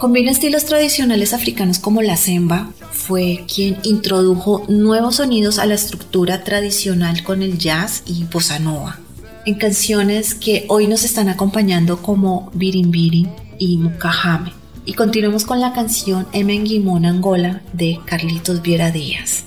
Combina 0.00 0.30
estilos 0.30 0.64
tradicionales 0.64 1.32
africanos 1.34 1.78
como 1.78 2.00
la 2.02 2.16
semba, 2.16 2.68
fue 3.06 3.44
quien 3.52 3.78
introdujo 3.84 4.64
nuevos 4.68 5.16
sonidos 5.16 5.60
a 5.60 5.66
la 5.66 5.74
estructura 5.74 6.42
tradicional 6.42 7.22
con 7.22 7.40
el 7.40 7.56
jazz 7.56 8.02
y 8.04 8.24
bossa 8.24 8.58
nova, 8.58 8.98
en 9.44 9.54
canciones 9.54 10.34
que 10.34 10.64
hoy 10.68 10.88
nos 10.88 11.04
están 11.04 11.28
acompañando 11.28 12.02
como 12.02 12.50
Birin 12.54 12.90
Birin 12.90 13.30
y 13.60 13.76
Mukahame. 13.76 14.52
Y 14.84 14.94
continuamos 14.94 15.44
con 15.44 15.60
la 15.60 15.72
canción 15.72 16.26
Emengimon 16.32 17.06
Angola 17.06 17.62
de 17.72 18.00
Carlitos 18.06 18.60
Viera 18.60 18.90
Díaz. 18.90 19.45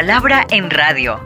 Palabra 0.00 0.46
en 0.48 0.70
radio. 0.70 1.20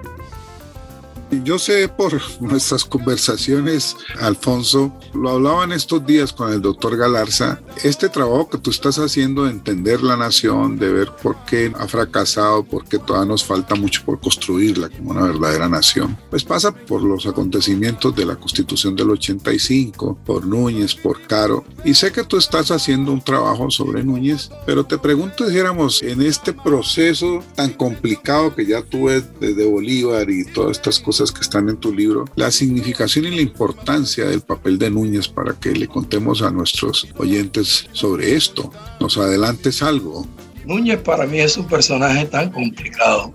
yo 1.45 1.61
sé 1.61 1.89
por 1.89 2.21
nuestras 2.41 2.85
conversaciones, 2.85 3.97
Alfonso, 4.21 4.93
lo 5.15 5.31
hablaban 5.31 5.71
estos 5.71 6.05
días 6.05 6.33
con 6.33 6.53
el 6.53 6.61
doctor 6.61 6.97
Galarza, 6.97 7.61
este 7.85 8.09
trabajo 8.09 8.49
que 8.49 8.57
tú 8.57 8.71
estás 8.71 8.99
haciendo 8.99 9.45
de 9.45 9.51
entender 9.51 10.03
la 10.03 10.17
nación, 10.17 10.79
de 10.79 10.91
ver 10.91 11.11
por 11.23 11.37
qué 11.45 11.71
ha 11.79 11.87
fracasado, 11.87 12.65
por 12.65 12.87
qué 12.87 12.99
todavía 12.99 13.29
nos 13.29 13.45
falta 13.45 13.75
mucho 13.75 14.03
por 14.07 14.19
construirla 14.19 14.89
como 14.89 15.11
una 15.11 15.25
verdadera 15.25 15.69
nación, 15.69 16.17
pues 16.31 16.45
pasa 16.45 16.75
por 16.75 17.03
los 17.03 17.27
acontecimientos 17.27 18.17
de 18.17 18.25
la 18.25 18.37
Constitución 18.37 18.97
del 18.97 19.11
85, 19.11 20.19
por 20.25 20.47
Núñez, 20.47 20.95
por 20.95 21.21
Caro, 21.27 21.63
y 21.85 21.93
sé 21.93 22.11
que 22.11 22.25
tú 22.25 22.39
estás 22.39 22.71
haciendo 22.71 23.13
un 23.13 23.23
trabajo 23.23 23.71
sobre 23.71 24.03
Núñez, 24.03 24.49
pero 24.65 24.85
te 24.85 24.97
pregunto, 24.97 25.47
dijéramos, 25.47 26.03
en 26.03 26.23
este 26.23 26.55
proceso 26.55 27.45
tan 27.55 27.75
complicado 27.75 28.55
que 28.55 28.65
ya 28.65 28.81
tú 28.81 29.05
ves 29.05 29.25
desde 29.39 29.67
Bolívar 29.67 30.31
y 30.31 30.47
todas 30.47 30.79
estas 30.79 30.99
cosas 30.99 31.31
que 31.31 31.43
están 31.43 31.69
en 31.69 31.77
tu 31.77 31.93
libro, 31.93 32.25
la 32.35 32.51
significación 32.51 33.27
y 33.27 33.37
la 33.37 33.43
importancia 33.43 34.25
del 34.25 34.41
papel 34.41 34.79
de 34.79 34.89
Núñez 34.89 35.29
para 35.29 35.53
que 35.53 35.73
le 35.73 35.87
contemos 35.87 36.41
a 36.41 36.51
nuestros 36.51 37.07
oyentes 37.19 37.74
sobre 37.93 38.35
esto. 38.35 38.71
Nos 39.01 39.17
adelantes 39.19 39.83
algo. 39.83 40.27
Núñez 40.65 41.01
para 41.01 41.27
mí 41.27 41.41
es 41.41 41.57
un 41.57 41.67
personaje 41.67 42.25
tan 42.27 42.51
complicado. 42.51 43.33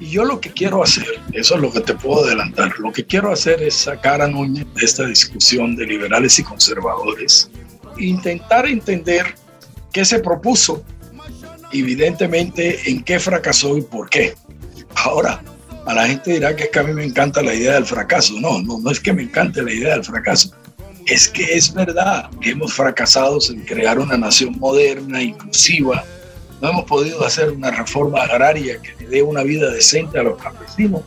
Y 0.00 0.10
yo 0.10 0.24
lo 0.24 0.40
que 0.40 0.50
quiero 0.50 0.82
hacer, 0.82 1.06
eso 1.32 1.54
es 1.56 1.60
lo 1.60 1.70
que 1.70 1.80
te 1.80 1.94
puedo 1.94 2.24
adelantar, 2.24 2.72
lo 2.78 2.90
que 2.90 3.04
quiero 3.04 3.30
hacer 3.32 3.62
es 3.62 3.74
sacar 3.74 4.22
a 4.22 4.28
Núñez 4.28 4.66
de 4.74 4.84
esta 4.84 5.04
discusión 5.04 5.76
de 5.76 5.86
liberales 5.86 6.38
y 6.38 6.42
conservadores, 6.42 7.50
intentar 7.98 8.66
entender 8.66 9.34
qué 9.92 10.06
se 10.06 10.18
propuso, 10.20 10.82
evidentemente 11.72 12.90
en 12.90 13.02
qué 13.04 13.20
fracasó 13.20 13.76
y 13.76 13.82
por 13.82 14.08
qué. 14.08 14.34
Ahora, 14.94 15.42
a 15.86 15.94
la 15.94 16.06
gente 16.06 16.32
dirá 16.32 16.54
que 16.54 16.64
es 16.64 16.70
que 16.70 16.78
a 16.78 16.82
mí 16.84 16.92
me 16.92 17.04
encanta 17.04 17.42
la 17.42 17.54
idea 17.54 17.74
del 17.74 17.84
fracaso. 17.84 18.34
No, 18.40 18.60
no, 18.62 18.78
no 18.78 18.90
es 18.90 19.00
que 19.00 19.12
me 19.12 19.22
encante 19.22 19.62
la 19.62 19.72
idea 19.72 19.94
del 19.94 20.04
fracaso. 20.04 20.52
Es 21.10 21.28
que 21.28 21.56
es 21.56 21.74
verdad 21.74 22.30
que 22.40 22.50
hemos 22.50 22.72
fracasado 22.72 23.38
en 23.50 23.64
crear 23.64 23.98
una 23.98 24.16
nación 24.16 24.56
moderna, 24.60 25.20
inclusiva. 25.20 26.04
No 26.62 26.70
hemos 26.70 26.84
podido 26.84 27.26
hacer 27.26 27.50
una 27.50 27.72
reforma 27.72 28.22
agraria 28.22 28.80
que 28.80 28.94
le 29.00 29.10
dé 29.10 29.22
una 29.22 29.42
vida 29.42 29.68
decente 29.72 30.20
a 30.20 30.22
los 30.22 30.40
campesinos. 30.40 31.02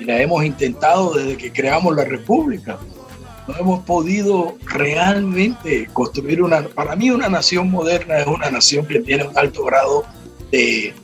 Y 0.00 0.04
la 0.04 0.22
hemos 0.22 0.42
intentado 0.42 1.12
desde 1.12 1.36
que 1.36 1.52
creamos 1.52 1.94
la 1.94 2.04
República. 2.04 2.78
No 3.46 3.56
hemos 3.58 3.84
podido 3.84 4.56
realmente 4.64 5.86
construir 5.92 6.42
una... 6.42 6.62
Para 6.68 6.96
mí 6.96 7.10
una 7.10 7.28
nación 7.28 7.70
moderna 7.70 8.20
es 8.20 8.26
una 8.26 8.50
nación 8.50 8.86
que 8.86 9.00
tiene 9.00 9.24
un 9.24 9.36
alto 9.36 9.64
grado 9.64 10.06
de 10.50 10.94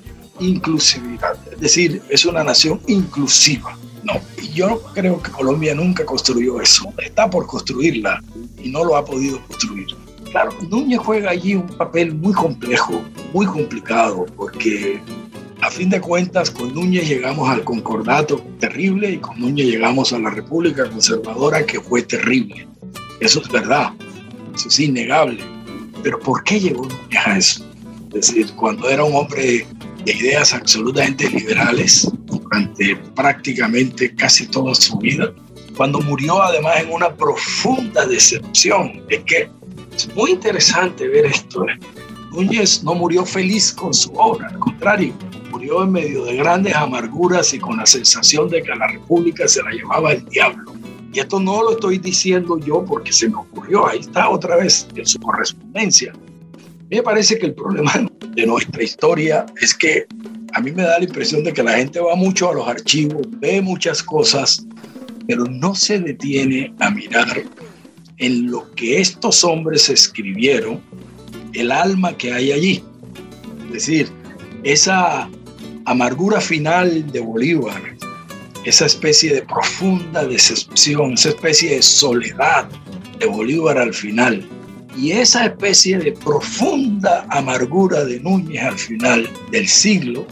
inclusividad, 0.40 1.36
es 1.52 1.60
decir, 1.60 2.02
es 2.08 2.24
una 2.24 2.42
nación 2.42 2.80
inclusiva. 2.86 3.76
No, 4.02 4.14
yo 4.52 4.82
creo 4.94 5.23
que 5.23 5.30
Colombia 5.30 5.75
nunca 5.75 6.04
construyó 6.04 6.61
eso, 6.61 6.92
está 6.99 7.30
por 7.30 7.47
construirla 7.47 8.23
y 8.62 8.71
no 8.71 8.85
lo 8.85 8.97
ha 8.97 9.04
podido 9.04 9.40
construir. 9.47 9.87
Claro, 10.30 10.52
Núñez 10.68 10.99
juega 10.99 11.30
allí 11.30 11.54
un 11.54 11.66
papel 11.66 12.14
muy 12.14 12.32
complejo, 12.32 13.02
muy 13.32 13.47
complicado, 13.47 14.26
porque 14.37 15.00
a 15.61 15.71
fin 15.71 15.90
de 15.90 16.00
cuentas 16.00 16.50
con 16.50 16.75
Núñez 16.75 17.06
llegamos 17.06 17.49
al 17.49 17.62
concordato 17.62 18.42
terrible 18.59 19.12
y 19.12 19.18
con 19.18 19.38
Núñez 19.38 19.66
llegamos 19.66 20.12
a 20.12 20.18
la 20.18 20.30
República 20.30 20.88
Conservadora 20.88 21.64
que 21.64 21.80
fue 21.80 22.02
terrible. 22.02 22.66
Eso 23.21 23.40
es 23.42 23.49
verdad, 23.49 23.92
eso 24.54 24.68
es 24.68 24.80
innegable. 24.80 25.44
Pero 26.02 26.18
¿por 26.18 26.42
qué 26.42 26.59
llegó 26.59 26.82
Núñez 26.87 27.26
a 27.26 27.38
eso? 27.38 27.64
Es 28.14 28.35
decir, 28.35 28.52
cuando 28.56 28.88
era 28.88 29.04
un 29.04 29.14
hombre 29.14 29.66
de 30.04 30.12
ideas 30.12 30.52
absolutamente 30.52 31.28
liberales 31.30 32.11
durante 32.52 32.97
prácticamente 33.14 34.14
casi 34.14 34.47
toda 34.47 34.75
su 34.75 34.99
vida, 34.99 35.32
cuando 35.76 36.00
murió 36.00 36.42
además 36.42 36.80
en 36.80 36.92
una 36.92 37.14
profunda 37.14 38.06
decepción. 38.06 39.02
Es 39.09 39.21
que 39.25 39.49
es 39.97 40.14
muy 40.14 40.32
interesante 40.32 41.09
ver 41.09 41.26
esto. 41.26 41.66
¿eh? 41.68 41.78
Núñez 42.32 42.82
no 42.82 42.94
murió 42.94 43.25
feliz 43.25 43.73
con 43.73 43.92
su 43.92 44.12
obra, 44.14 44.49
al 44.49 44.59
contrario, 44.59 45.14
murió 45.50 45.82
en 45.82 45.92
medio 45.92 46.25
de 46.25 46.37
grandes 46.37 46.75
amarguras 46.75 47.52
y 47.52 47.59
con 47.59 47.76
la 47.76 47.87
sensación 47.87 48.49
de 48.49 48.62
que 48.62 48.73
a 48.73 48.76
la 48.76 48.88
República 48.88 49.47
se 49.49 49.62
la 49.62 49.71
llevaba 49.71 50.12
el 50.12 50.25
diablo. 50.26 50.73
Y 51.12 51.21
esto 51.21 51.38
no 51.40 51.62
lo 51.62 51.73
estoy 51.73 51.99
diciendo 51.99 52.59
yo 52.59 52.85
porque 52.85 53.12
se 53.12 53.28
me 53.28 53.37
ocurrió, 53.37 53.87
ahí 53.87 53.99
está 53.99 54.30
otra 54.30 54.56
vez 54.56 54.88
en 54.95 55.06
su 55.06 55.19
correspondencia. 55.21 56.12
Me 56.91 57.02
parece 57.02 57.38
que 57.38 57.47
el 57.47 57.54
problema 57.54 57.93
de 58.34 58.47
nuestra 58.47 58.82
historia 58.82 59.45
es 59.60 59.75
que 59.75 60.06
a 60.54 60.60
mí 60.60 60.71
me 60.73 60.82
da 60.82 60.99
la 60.99 61.04
impresión 61.04 61.43
de 61.45 61.52
que 61.52 61.62
la 61.62 61.73
gente 61.73 62.00
va 62.00 62.15
mucho 62.15 62.50
a 62.50 62.54
los 62.54 62.69
archivos, 62.69 63.26
ve 63.38 63.60
muchas 63.62 64.02
cosas, 64.02 64.67
pero 65.26 65.45
no 65.45 65.75
se 65.75 65.99
detiene 65.99 66.73
a 66.78 66.91
mirar 66.91 67.43
en 68.19 68.50
lo 68.50 68.71
que 68.75 69.00
estos 69.00 69.45
hombres 69.45 69.88
escribieron, 69.88 70.80
el 71.54 71.73
alma 71.73 72.17
que 72.17 72.32
hay 72.32 72.52
allí. 72.52 72.84
Es 73.67 73.73
decir, 73.73 74.08
esa 74.62 75.28
amargura 75.86 76.41
final 76.41 77.10
de 77.10 77.21
Bolívar, 77.21 77.80
esa 78.65 78.86
especie 78.86 79.34
de 79.34 79.43
profunda 79.43 80.25
decepción, 80.25 81.15
esa 81.15 81.30
especie 81.30 81.76
de 81.76 81.82
soledad 81.82 82.69
de 83.19 83.26
Bolívar 83.26 83.78
al 83.78 83.95
final, 83.95 84.47
y 84.97 85.12
esa 85.12 85.47
especie 85.47 85.99
de 85.99 86.12
profunda 86.12 87.26
amargura 87.30 88.04
de 88.04 88.21
Núñez 88.21 88.62
al 88.62 88.78
final 88.78 89.28
del 89.50 89.67
siglo, 89.67 90.26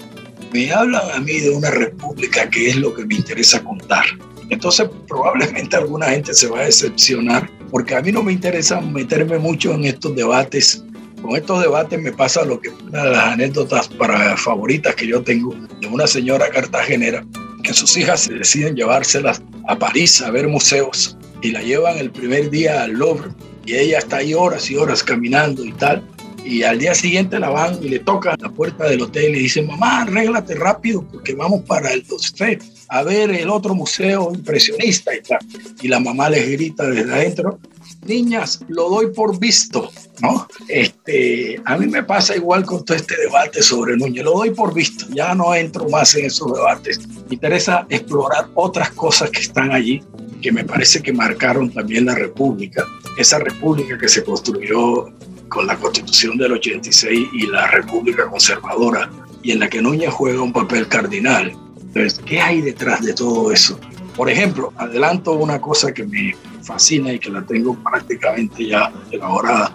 me 0.53 0.73
hablan 0.73 1.11
a 1.13 1.21
mí 1.21 1.39
de 1.41 1.51
una 1.51 1.71
república 1.71 2.49
que 2.49 2.71
es 2.71 2.77
lo 2.77 2.95
que 2.95 3.05
me 3.05 3.17
interesa 3.17 3.63
contar. 3.63 4.05
Entonces 4.49 4.89
probablemente 5.07 5.77
alguna 5.77 6.07
gente 6.07 6.35
se 6.35 6.49
va 6.49 6.61
a 6.61 6.65
decepcionar 6.65 7.49
porque 7.71 7.95
a 7.95 8.03
mí 8.03 8.11
no 8.11 8.23
me 8.23 8.33
interesa 8.33 8.81
meterme 8.81 9.39
mucho 9.39 9.73
en 9.75 9.85
estos 9.85 10.15
debates. 10.17 10.85
Con 11.23 11.37
estos 11.37 11.61
debates 11.61 12.01
me 12.01 12.13
pasa 12.13 12.45
lo 12.45 12.61
que 12.61 12.71
una 12.71 13.05
de 13.05 13.11
las 13.11 13.25
anécdotas 13.25 13.89
para 13.89 14.37
favoritas 14.37 14.95
que 14.95 15.07
yo 15.07 15.23
tengo 15.23 15.55
de 15.81 15.87
una 15.87 16.07
señora 16.07 16.49
cartagenera 16.51 17.25
que 17.63 17.75
sus 17.75 17.97
hijas 17.97 18.29
deciden 18.29 18.75
llevárselas 18.75 19.43
a 19.69 19.79
París 19.79 20.21
a 20.23 20.31
ver 20.31 20.49
museos 20.49 21.17
y 21.43 21.51
la 21.51 21.63
llevan 21.63 21.99
el 21.99 22.11
primer 22.11 22.51
día 22.51 22.83
al 22.83 22.93
Louvre 22.93 23.31
y 23.67 23.75
ella 23.75 23.99
está 23.99 24.19
ahí 24.19 24.35
horas 24.35 24.71
y 24.71 24.77
horas 24.77 25.03
caminando 25.03 25.65
y 25.65 25.73
tal. 25.73 26.03
Y 26.45 26.63
al 26.63 26.79
día 26.79 26.95
siguiente 26.95 27.39
la 27.39 27.51
van 27.51 27.79
y 27.83 27.89
le 27.89 27.99
tocan 28.01 28.37
la 28.41 28.51
puerta 28.51 28.85
del 28.85 29.03
hotel 29.03 29.37
y 29.37 29.41
dicen, 29.41 29.67
mamá, 29.67 30.03
arréglate 30.03 30.55
rápido 30.55 31.07
porque 31.11 31.35
vamos 31.35 31.63
para 31.63 31.93
el 31.93 32.07
Dosté 32.07 32.59
a 32.89 33.03
ver 33.03 33.31
el 33.31 33.49
otro 33.49 33.75
museo 33.75 34.33
impresionista 34.35 35.15
y 35.15 35.23
tal. 35.23 35.39
Y 35.81 35.89
la 35.89 36.01
mamá 36.01 36.29
les 36.29 36.51
grita 36.51 36.85
desde 36.85 37.13
adentro, 37.13 37.61
niñas, 38.05 38.61
lo 38.69 38.89
doy 38.89 39.13
por 39.13 39.39
visto, 39.39 39.91
¿no? 40.21 40.49
Este, 40.69 41.61
a 41.65 41.77
mí 41.77 41.87
me 41.87 42.03
pasa 42.03 42.35
igual 42.37 42.65
con 42.65 42.85
todo 42.85 42.97
este 42.97 43.17
debate 43.17 43.63
sobre 43.63 43.97
Núñez, 43.97 44.25
lo 44.25 44.33
doy 44.33 44.51
por 44.51 44.75
visto, 44.75 45.07
ya 45.11 45.35
no 45.35 45.55
entro 45.55 45.89
más 45.89 46.15
en 46.17 46.27
esos 46.27 46.53
debates. 46.53 47.07
Me 47.29 47.35
interesa 47.35 47.87
explorar 47.89 48.49
otras 48.55 48.91
cosas 48.91 49.31
que 49.31 49.41
están 49.41 49.71
allí, 49.73 50.03
que 50.43 50.51
me 50.51 50.65
parece 50.65 51.01
que 51.03 51.13
marcaron 51.13 51.71
también 51.71 52.07
la 52.07 52.15
República, 52.15 52.85
esa 53.17 53.39
República 53.39 53.97
que 53.99 54.09
se 54.09 54.25
construyó 54.25 55.13
con 55.51 55.67
la 55.67 55.77
Constitución 55.77 56.39
del 56.39 56.53
86 56.53 57.29
y 57.35 57.47
la 57.49 57.67
República 57.67 58.27
Conservadora, 58.31 59.11
y 59.43 59.53
en 59.53 59.61
la 59.61 59.69
que 59.69 59.83
Núñez 59.83 60.11
juega 60.11 60.41
un 60.41 60.53
papel 60.53 60.89
cardinal. 60.89 61.53
Entonces, 61.79 62.21
¿qué 62.25 62.41
hay 62.41 62.63
detrás 62.63 63.05
de 63.05 63.13
todo 63.13 63.53
eso? 63.53 63.79
Por 64.17 64.31
ejemplo, 64.31 64.73
adelanto 64.77 65.33
una 65.33 65.61
cosa 65.61 65.93
que 65.93 66.05
me 66.05 66.35
fascina 66.63 67.13
y 67.13 67.19
que 67.19 67.31
la 67.31 67.43
tengo 67.43 67.75
prácticamente 67.83 68.67
ya 68.67 68.93
elaborada, 69.11 69.73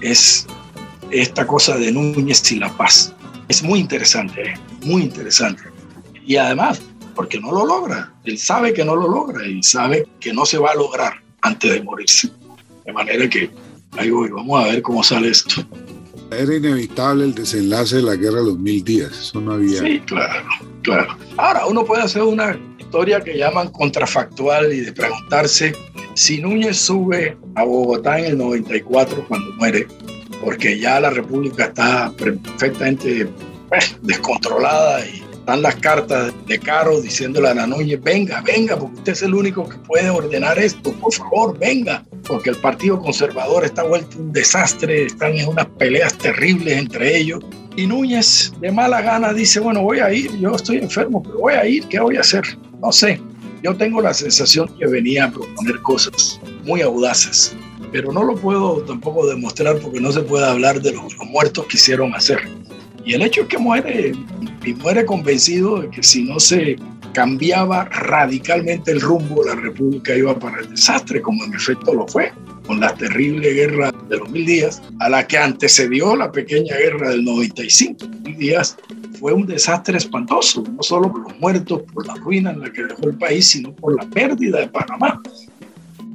es 0.00 0.46
esta 1.10 1.46
cosa 1.46 1.76
de 1.76 1.90
Núñez 1.90 2.50
y 2.52 2.56
la 2.56 2.70
paz. 2.76 3.12
Es 3.48 3.62
muy 3.62 3.80
interesante, 3.80 4.54
muy 4.82 5.02
interesante. 5.02 5.62
Y 6.24 6.36
además, 6.36 6.80
porque 7.14 7.40
no 7.40 7.50
lo 7.50 7.66
logra, 7.66 8.12
él 8.24 8.38
sabe 8.38 8.72
que 8.72 8.84
no 8.84 8.94
lo 8.94 9.08
logra 9.08 9.46
y 9.46 9.62
sabe 9.62 10.06
que 10.20 10.32
no 10.32 10.46
se 10.46 10.58
va 10.58 10.70
a 10.70 10.74
lograr 10.74 11.22
antes 11.40 11.72
de 11.72 11.82
morirse. 11.82 12.30
De 12.84 12.92
manera 12.92 13.28
que 13.28 13.50
ahí 13.98 14.10
voy, 14.10 14.30
vamos 14.30 14.64
a 14.64 14.68
ver 14.68 14.82
cómo 14.82 15.02
sale 15.02 15.28
esto. 15.28 15.66
Era 16.30 16.54
inevitable 16.54 17.24
el 17.24 17.34
desenlace 17.34 17.96
de 17.96 18.02
la 18.02 18.16
guerra 18.16 18.40
de 18.40 18.46
los 18.46 18.58
mil 18.58 18.82
días, 18.82 19.12
eso 19.12 19.40
no 19.40 19.52
había. 19.52 19.80
Sí, 19.80 20.00
claro, 20.00 20.48
claro. 20.82 21.16
Ahora, 21.36 21.66
uno 21.66 21.84
puede 21.84 22.02
hacer 22.02 22.22
una 22.22 22.58
historia 22.78 23.20
que 23.20 23.36
llaman 23.36 23.68
contrafactual 23.68 24.72
y 24.72 24.80
de 24.80 24.92
preguntarse 24.92 25.74
si 26.14 26.40
Núñez 26.40 26.78
sube 26.78 27.36
a 27.54 27.64
Bogotá 27.64 28.18
en 28.18 28.24
el 28.24 28.38
94 28.38 29.24
cuando 29.28 29.52
muere, 29.56 29.86
porque 30.42 30.78
ya 30.78 30.98
la 30.98 31.10
República 31.10 31.66
está 31.66 32.12
perfectamente 32.16 33.28
pues, 33.68 33.96
descontrolada 34.02 35.06
y 35.06 35.22
están 35.46 35.62
las 35.62 35.76
cartas 35.76 36.32
de 36.48 36.58
Caro 36.58 37.00
diciéndole 37.00 37.48
a 37.48 37.66
Núñez, 37.68 38.02
venga, 38.02 38.42
venga, 38.44 38.76
porque 38.76 38.96
usted 38.96 39.12
es 39.12 39.22
el 39.22 39.32
único 39.32 39.68
que 39.68 39.76
puede 39.76 40.10
ordenar 40.10 40.58
esto, 40.58 40.90
por 40.94 41.14
favor, 41.14 41.56
venga, 41.56 42.04
porque 42.26 42.50
el 42.50 42.56
Partido 42.56 43.00
Conservador 43.00 43.64
está 43.64 43.84
vuelto 43.84 44.18
un 44.18 44.32
desastre, 44.32 45.04
están 45.04 45.36
en 45.36 45.46
unas 45.46 45.66
peleas 45.78 46.18
terribles 46.18 46.76
entre 46.76 47.16
ellos. 47.16 47.44
Y 47.76 47.86
Núñez 47.86 48.54
de 48.60 48.72
mala 48.72 49.00
gana 49.02 49.32
dice, 49.32 49.60
bueno, 49.60 49.82
voy 49.82 50.00
a 50.00 50.12
ir, 50.12 50.36
yo 50.36 50.56
estoy 50.56 50.78
enfermo, 50.78 51.22
pero 51.22 51.38
voy 51.38 51.54
a 51.54 51.64
ir, 51.64 51.86
¿qué 51.86 52.00
voy 52.00 52.16
a 52.16 52.22
hacer? 52.22 52.42
No 52.82 52.90
sé. 52.90 53.20
Yo 53.62 53.76
tengo 53.76 54.00
la 54.00 54.14
sensación 54.14 54.68
que 54.76 54.88
venía 54.88 55.26
a 55.26 55.30
proponer 55.30 55.80
cosas 55.82 56.40
muy 56.64 56.80
audaces, 56.80 57.54
pero 57.92 58.10
no 58.10 58.24
lo 58.24 58.34
puedo 58.34 58.82
tampoco 58.82 59.24
demostrar 59.28 59.78
porque 59.78 60.00
no 60.00 60.10
se 60.10 60.22
puede 60.22 60.44
hablar 60.44 60.82
de 60.82 60.90
lo 60.92 61.06
que 61.06 61.14
los 61.14 61.26
muertos 61.28 61.66
quisieron 61.66 62.12
hacer. 62.16 62.40
Y 63.04 63.14
el 63.14 63.22
hecho 63.22 63.42
es 63.42 63.46
que 63.46 63.58
muere, 63.58 64.12
y 64.66 64.74
muere 64.74 65.06
convencido 65.06 65.80
de 65.80 65.90
que 65.90 66.02
si 66.02 66.24
no 66.24 66.40
se 66.40 66.76
cambiaba 67.12 67.84
radicalmente 67.84 68.90
el 68.90 69.00
rumbo, 69.00 69.44
la 69.44 69.54
República 69.54 70.14
iba 70.14 70.36
para 70.38 70.60
el 70.60 70.68
desastre, 70.68 71.22
como 71.22 71.44
en 71.44 71.54
efecto 71.54 71.94
lo 71.94 72.06
fue, 72.08 72.32
con 72.66 72.80
la 72.80 72.92
terrible 72.94 73.52
guerra 73.52 73.92
de 74.08 74.18
los 74.18 74.28
mil 74.28 74.44
días, 74.44 74.82
a 74.98 75.08
la 75.08 75.26
que 75.26 75.38
antecedió 75.38 76.16
la 76.16 76.32
pequeña 76.32 76.76
guerra 76.76 77.10
del 77.10 77.24
95. 77.24 78.08
Mil 78.24 78.36
días 78.36 78.76
fue 79.20 79.32
un 79.32 79.46
desastre 79.46 79.96
espantoso, 79.98 80.64
no 80.76 80.82
solo 80.82 81.12
por 81.12 81.22
los 81.22 81.38
muertos, 81.38 81.82
por 81.94 82.06
la 82.06 82.14
ruina 82.16 82.50
en 82.50 82.60
la 82.60 82.72
que 82.72 82.84
dejó 82.84 83.04
el 83.04 83.16
país, 83.16 83.48
sino 83.48 83.72
por 83.72 83.94
la 83.94 84.10
pérdida 84.10 84.58
de 84.58 84.68
Panamá, 84.68 85.22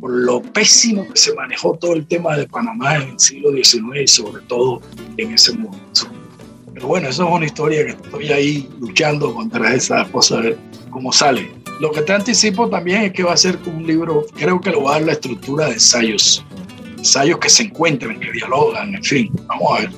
por 0.01 0.11
lo 0.11 0.41
pésimo 0.41 1.07
que 1.07 1.17
se 1.17 1.33
manejó 1.35 1.77
todo 1.77 1.93
el 1.93 2.05
tema 2.05 2.35
de 2.35 2.47
Panamá 2.47 2.97
en 2.97 3.11
el 3.11 3.19
siglo 3.19 3.51
XIX 3.51 4.01
y 4.03 4.07
sobre 4.07 4.43
todo 4.43 4.81
en 5.17 5.31
ese 5.31 5.53
momento. 5.53 6.11
Pero 6.81 6.87
bueno, 6.87 7.09
eso 7.09 7.27
es 7.27 7.31
una 7.31 7.45
historia 7.45 7.85
que 7.85 7.91
estoy 7.91 8.31
ahí 8.31 8.69
luchando 8.79 9.35
contra 9.35 9.75
esa 9.75 10.03
cosa 10.05 10.41
cómo 10.89 11.13
sale. 11.13 11.51
Lo 11.79 11.91
que 11.91 12.01
te 12.01 12.11
anticipo 12.11 12.67
también 12.67 13.03
es 13.03 13.13
que 13.13 13.21
va 13.21 13.33
a 13.33 13.37
ser 13.37 13.59
un 13.67 13.85
libro, 13.85 14.25
creo 14.35 14.59
que 14.59 14.71
lo 14.71 14.85
va 14.85 14.89
a 14.89 14.93
dar 14.93 15.03
la 15.03 15.11
estructura 15.11 15.67
de 15.67 15.73
ensayos, 15.73 16.43
ensayos 16.97 17.37
que 17.37 17.51
se 17.51 17.63
encuentran, 17.65 18.19
que 18.19 18.31
dialogan, 18.31 18.95
en 18.95 19.03
fin, 19.03 19.31
vamos 19.45 19.71
a 19.71 19.81
ver. 19.81 19.91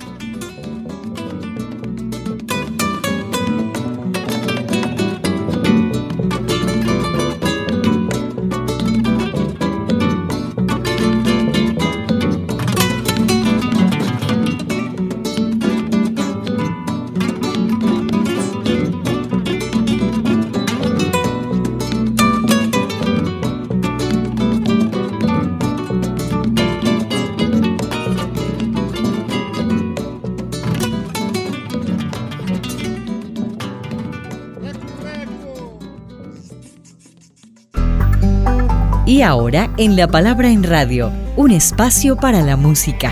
Ahora 39.23 39.69
en 39.77 39.95
La 39.95 40.07
Palabra 40.07 40.49
en 40.49 40.63
Radio, 40.63 41.11
un 41.35 41.51
espacio 41.51 42.17
para 42.17 42.41
la 42.41 42.57
música. 42.57 43.11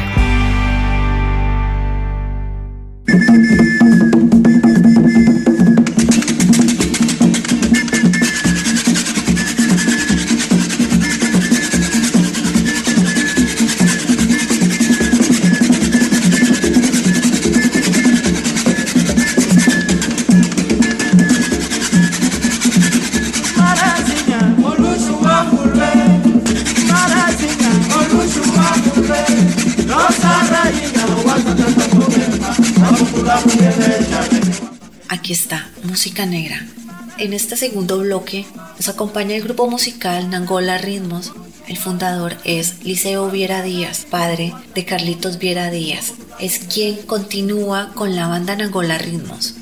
Música 36.01 36.25
negra. 36.25 36.65
En 37.19 37.31
este 37.31 37.55
segundo 37.55 37.99
bloque 37.99 38.47
nos 38.75 38.89
acompaña 38.89 39.35
el 39.35 39.43
grupo 39.43 39.69
musical 39.69 40.31
Nangola 40.31 40.79
Ritmos. 40.79 41.31
El 41.67 41.77
fundador 41.77 42.37
es 42.43 42.83
Liceo 42.83 43.29
Viera 43.29 43.61
Díaz, 43.61 44.07
padre 44.09 44.51
de 44.73 44.83
Carlitos 44.83 45.37
Viera 45.37 45.69
Díaz. 45.69 46.13
Es 46.39 46.57
quien 46.57 46.95
continúa 47.03 47.91
con 47.93 48.15
la 48.15 48.25
banda 48.25 48.55
Nangola 48.55 48.97
Ritmos. 48.97 49.53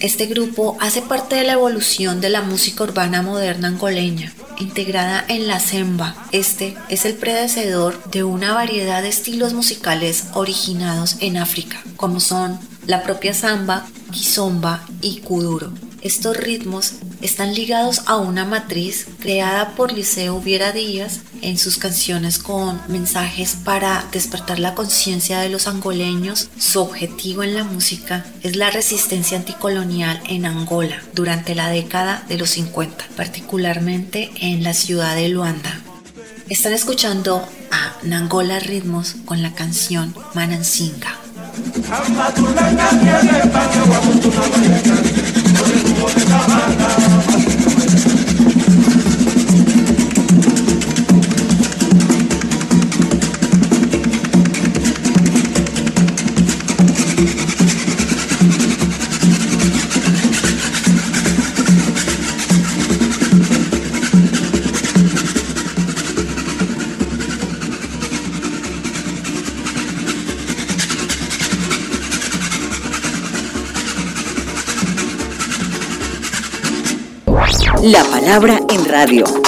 Este 0.00 0.26
grupo 0.26 0.76
hace 0.80 1.00
parte 1.00 1.36
de 1.36 1.44
la 1.44 1.52
evolución 1.52 2.20
de 2.20 2.30
la 2.30 2.42
música 2.42 2.82
urbana 2.82 3.22
moderna 3.22 3.68
angoleña, 3.68 4.32
integrada 4.58 5.24
en 5.28 5.46
la 5.46 5.60
semba. 5.60 6.26
Este 6.32 6.74
es 6.88 7.04
el 7.04 7.14
predecedor 7.14 8.02
de 8.10 8.24
una 8.24 8.52
variedad 8.52 9.00
de 9.00 9.10
estilos 9.10 9.52
musicales 9.52 10.24
originados 10.34 11.18
en 11.20 11.36
África, 11.36 11.80
como 11.96 12.18
son 12.18 12.58
la 12.86 13.02
propia 13.02 13.34
samba, 13.34 13.86
kizomba 14.10 14.86
y 15.00 15.20
kuduro. 15.20 15.72
Estos 16.04 16.36
ritmos 16.36 16.96
están 17.22 17.54
ligados 17.54 18.02
a 18.04 18.16
una 18.16 18.44
matriz 18.44 19.06
creada 19.20 19.70
por 19.74 19.90
Liceo 19.90 20.38
Viera 20.38 20.70
Díaz 20.70 21.20
en 21.40 21.56
sus 21.56 21.78
canciones 21.78 22.38
con 22.38 22.78
mensajes 22.88 23.56
para 23.64 24.04
despertar 24.12 24.58
la 24.58 24.74
conciencia 24.74 25.40
de 25.40 25.48
los 25.48 25.66
angoleños. 25.66 26.50
Su 26.58 26.82
objetivo 26.82 27.42
en 27.42 27.54
la 27.54 27.64
música 27.64 28.26
es 28.42 28.56
la 28.56 28.70
resistencia 28.70 29.38
anticolonial 29.38 30.20
en 30.28 30.44
Angola 30.44 31.02
durante 31.14 31.54
la 31.54 31.70
década 31.70 32.22
de 32.28 32.36
los 32.36 32.50
50, 32.50 33.06
particularmente 33.16 34.30
en 34.42 34.62
la 34.62 34.74
ciudad 34.74 35.16
de 35.16 35.30
Luanda. 35.30 35.80
Están 36.50 36.74
escuchando 36.74 37.48
a 37.70 37.96
Nangola 38.02 38.60
Ritmos 38.60 39.14
con 39.24 39.40
la 39.40 39.54
canción 39.54 40.14
Manansinga. 40.34 41.23
La 41.54 42.04
palabra 78.24 78.58
en 78.70 78.84
radio. 78.86 79.43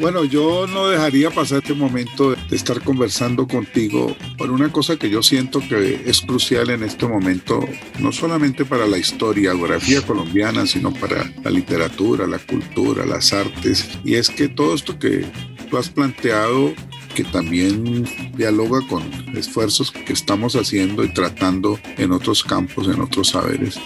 Bueno, 0.00 0.24
yo 0.24 0.68
no 0.68 0.86
dejaría 0.86 1.28
pasar 1.28 1.58
este 1.58 1.74
momento 1.74 2.30
de 2.30 2.56
estar 2.56 2.80
conversando 2.82 3.48
contigo 3.48 4.16
por 4.36 4.52
una 4.52 4.70
cosa 4.70 4.96
que 4.96 5.10
yo 5.10 5.24
siento 5.24 5.60
que 5.60 6.02
es 6.06 6.20
crucial 6.20 6.70
en 6.70 6.84
este 6.84 7.08
momento, 7.08 7.58
no 7.98 8.12
solamente 8.12 8.64
para 8.64 8.86
la 8.86 8.96
historiografía 8.96 10.00
colombiana, 10.02 10.66
sino 10.66 10.92
para 10.92 11.28
la 11.42 11.50
literatura, 11.50 12.28
la 12.28 12.38
cultura, 12.38 13.04
las 13.04 13.32
artes. 13.32 13.88
Y 14.04 14.14
es 14.14 14.30
que 14.30 14.48
todo 14.48 14.76
esto 14.76 14.96
que 15.00 15.24
tú 15.68 15.76
has 15.76 15.88
planteado 15.88 16.74
que 17.16 17.24
también 17.24 18.04
dialoga 18.36 18.80
con 18.86 19.02
esfuerzos 19.36 19.90
que 19.90 20.12
estamos 20.12 20.54
haciendo 20.54 21.02
y 21.02 21.12
tratando 21.12 21.80
en 21.96 22.12
otros 22.12 22.44
campos, 22.44 22.86
en 22.86 23.00
otros 23.00 23.30
saberes. 23.30 23.80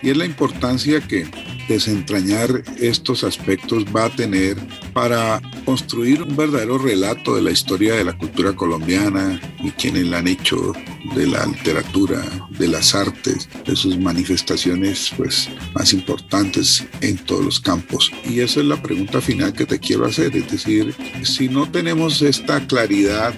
Y 0.00 0.10
es 0.10 0.16
la 0.16 0.26
importancia 0.26 1.00
que 1.00 1.26
desentrañar 1.68 2.62
estos 2.78 3.24
aspectos 3.24 3.84
va 3.94 4.06
a 4.06 4.10
tener 4.10 4.56
para 4.92 5.40
construir 5.64 6.22
un 6.22 6.36
verdadero 6.36 6.78
relato 6.78 7.34
de 7.34 7.42
la 7.42 7.50
historia 7.50 7.94
de 7.94 8.04
la 8.04 8.16
cultura 8.16 8.52
colombiana 8.54 9.40
y 9.62 9.70
quienes 9.72 10.06
la 10.06 10.18
han 10.18 10.28
hecho 10.28 10.72
de 11.14 11.26
la 11.26 11.46
literatura, 11.46 12.22
de 12.50 12.68
las 12.68 12.94
artes, 12.94 13.48
de 13.66 13.76
sus 13.76 13.98
manifestaciones 13.98 15.12
pues, 15.16 15.48
más 15.74 15.92
importantes 15.92 16.84
en 17.00 17.16
todos 17.18 17.44
los 17.44 17.60
campos. 17.60 18.12
Y 18.24 18.40
esa 18.40 18.60
es 18.60 18.66
la 18.66 18.82
pregunta 18.82 19.20
final 19.20 19.52
que 19.52 19.66
te 19.66 19.78
quiero 19.78 20.06
hacer, 20.06 20.36
es 20.36 20.50
decir, 20.50 20.94
si 21.22 21.48
no 21.48 21.70
tenemos 21.70 22.22
esta 22.22 22.66
claridad 22.66 23.34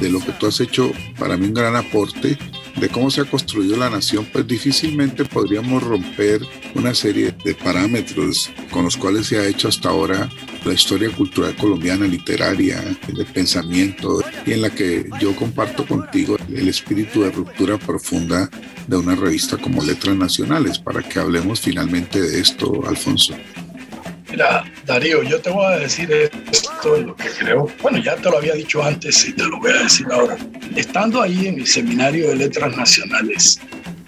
de 0.00 0.08
lo 0.08 0.20
que 0.20 0.32
tú 0.32 0.46
has 0.46 0.60
hecho, 0.60 0.92
para 1.18 1.36
mí 1.36 1.46
un 1.46 1.54
gran 1.54 1.76
aporte, 1.76 2.38
de 2.76 2.88
cómo 2.88 3.10
se 3.10 3.22
ha 3.22 3.24
construido 3.24 3.76
la 3.76 3.90
nación, 3.90 4.26
pues 4.32 4.46
difícilmente 4.46 5.24
podríamos 5.24 5.82
romper 5.82 6.42
una 6.74 6.94
serie 6.94 7.34
de 7.44 7.54
parámetros 7.54 8.50
con 8.70 8.84
los 8.84 8.96
cuales 8.96 9.26
se 9.26 9.38
ha 9.38 9.46
hecho 9.46 9.68
hasta 9.68 9.88
ahora 9.88 10.28
la 10.64 10.72
historia 10.72 11.10
cultural 11.10 11.56
colombiana, 11.56 12.06
literaria, 12.06 12.82
de 13.06 13.24
pensamiento, 13.24 14.22
y 14.46 14.52
en 14.52 14.62
la 14.62 14.70
que 14.70 15.08
yo 15.20 15.34
comparto 15.34 15.86
contigo 15.86 16.36
el 16.54 16.68
espíritu 16.68 17.22
de 17.22 17.30
ruptura 17.30 17.78
profunda 17.78 18.50
de 18.86 18.96
una 18.96 19.14
revista 19.14 19.56
como 19.56 19.82
Letras 19.82 20.16
Nacionales, 20.16 20.78
para 20.78 21.02
que 21.02 21.18
hablemos 21.18 21.60
finalmente 21.60 22.20
de 22.20 22.40
esto, 22.40 22.86
Alfonso. 22.86 23.34
Mira, 24.30 24.64
Darío, 24.86 25.22
yo 25.22 25.40
te 25.40 25.50
voy 25.50 25.66
a 25.66 25.78
decir 25.78 26.10
esto 26.12 26.96
lo 26.96 27.16
que 27.16 27.28
creo. 27.30 27.68
Bueno, 27.82 27.98
ya 27.98 28.16
te 28.16 28.30
lo 28.30 28.38
había 28.38 28.54
dicho 28.54 28.82
antes 28.82 29.26
y 29.28 29.32
te 29.32 29.44
lo 29.44 29.58
voy 29.58 29.72
a 29.72 29.82
decir 29.82 30.06
ahora. 30.10 30.36
Estando 30.76 31.20
ahí 31.20 31.48
en 31.48 31.58
el 31.58 31.66
seminario 31.66 32.28
de 32.28 32.36
letras 32.36 32.76
nacionales, 32.76 33.60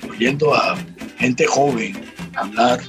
oyendo 0.09 0.55
a 0.55 0.77
gente 1.19 1.45
joven 1.47 2.01
hablar, 2.35 2.81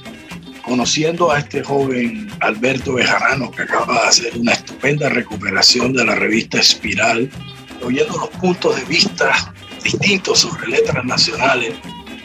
conociendo 0.62 1.30
a 1.30 1.40
este 1.40 1.62
joven 1.62 2.30
Alberto 2.40 2.94
Bejarano, 2.94 3.50
que 3.50 3.62
acaba 3.62 4.02
de 4.02 4.08
hacer 4.08 4.38
una 4.38 4.52
estupenda 4.52 5.08
recuperación 5.08 5.92
de 5.92 6.04
la 6.04 6.14
revista 6.14 6.58
Espiral, 6.58 7.28
oyendo 7.82 8.16
los 8.16 8.28
puntos 8.40 8.76
de 8.76 8.84
vista 8.84 9.52
distintos 9.82 10.40
sobre 10.40 10.68
letras 10.68 11.04
nacionales, 11.04 11.74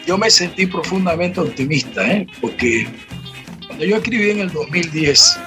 yo 0.05 0.17
me 0.17 0.29
sentí 0.29 0.65
profundamente 0.65 1.39
optimista, 1.39 2.09
¿eh? 2.09 2.25
porque 2.39 2.87
yo 3.85 3.95
escribí 3.95 4.29
en 4.31 4.39
el 4.39 4.51
2010 4.51 5.39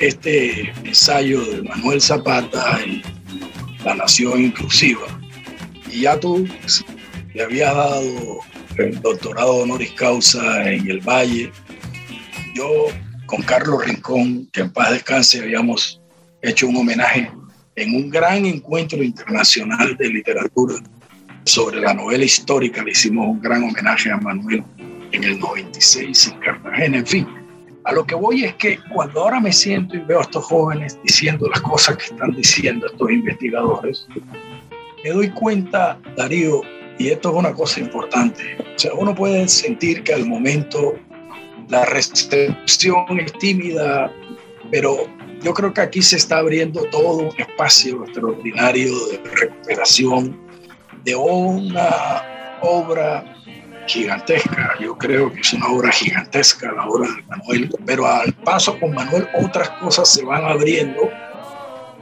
este 0.00 0.72
ensayo 0.84 1.44
de 1.44 1.62
Manuel 1.62 2.00
Zapata 2.00 2.80
y 2.86 3.02
La 3.84 3.94
Nación 3.94 4.42
Inclusiva, 4.42 5.06
y 5.90 6.02
ya 6.02 6.18
tú 6.18 6.46
le 7.34 7.42
habías 7.42 7.74
dado 7.74 8.40
el 8.76 9.00
doctorado 9.00 9.56
honoris 9.56 9.92
causa 9.92 10.70
en 10.70 10.88
el 10.90 11.00
Valle, 11.00 11.50
yo 12.54 12.68
con 13.26 13.42
Carlos 13.42 13.84
Rincón, 13.84 14.48
que 14.52 14.62
en 14.62 14.72
paz 14.72 14.90
descanse, 14.90 15.40
habíamos 15.40 16.00
hecho 16.42 16.68
un 16.68 16.76
homenaje 16.76 17.30
en 17.76 17.94
un 17.94 18.10
gran 18.10 18.44
encuentro 18.44 19.02
internacional 19.02 19.96
de 19.96 20.08
literatura 20.08 20.74
sobre 21.44 21.80
la 21.80 21.94
novela 21.94 22.24
histórica. 22.24 22.82
Le 22.82 22.90
hicimos 22.90 23.26
un 23.28 23.40
gran 23.40 23.62
homenaje 23.62 24.10
a 24.10 24.16
Manuel 24.16 24.64
en 25.12 25.24
el 25.24 25.38
96 25.38 26.26
en 26.26 26.40
Cartagena. 26.40 26.98
En 26.98 27.06
fin, 27.06 27.26
a 27.84 27.92
lo 27.92 28.06
que 28.06 28.14
voy 28.14 28.44
es 28.44 28.54
que 28.56 28.78
cuando 28.92 29.20
ahora 29.20 29.40
me 29.40 29.52
siento 29.52 29.96
y 29.96 30.00
veo 30.00 30.18
a 30.18 30.22
estos 30.22 30.44
jóvenes 30.44 30.98
diciendo 31.02 31.48
las 31.48 31.60
cosas 31.60 31.96
que 31.96 32.04
están 32.04 32.32
diciendo 32.32 32.86
estos 32.86 33.10
investigadores, 33.10 34.06
me 35.02 35.10
doy 35.10 35.30
cuenta, 35.30 35.98
Darío, 36.16 36.62
y 36.98 37.08
esto 37.08 37.30
es 37.30 37.36
una 37.36 37.54
cosa 37.54 37.80
importante, 37.80 38.58
o 38.74 38.78
sea, 38.78 38.92
uno 38.94 39.14
puede 39.14 39.48
sentir 39.48 40.02
que 40.02 40.12
al 40.12 40.26
momento 40.26 40.94
la 41.68 41.84
recepción 41.86 43.20
es 43.20 43.32
tímida, 43.34 44.12
pero 44.70 45.08
yo 45.42 45.54
creo 45.54 45.72
que 45.72 45.80
aquí 45.80 46.02
se 46.02 46.16
está 46.16 46.38
abriendo 46.38 46.84
todo 46.90 47.30
un 47.30 47.40
espacio 47.40 48.04
extraordinario 48.04 48.92
de 49.08 49.20
recuperación 49.36 50.38
de 51.04 51.16
una 51.16 52.22
obra 52.60 53.29
gigantesca. 53.90 54.74
Yo 54.80 54.96
creo 54.96 55.32
que 55.32 55.40
es 55.40 55.52
una 55.52 55.66
obra 55.68 55.90
gigantesca 55.90 56.72
la 56.72 56.86
obra 56.86 57.08
de 57.08 57.22
Manuel, 57.24 57.70
pero 57.84 58.06
al 58.06 58.32
paso 58.32 58.78
con 58.78 58.94
Manuel 58.94 59.28
otras 59.42 59.70
cosas 59.70 60.08
se 60.08 60.24
van 60.24 60.44
abriendo. 60.44 61.10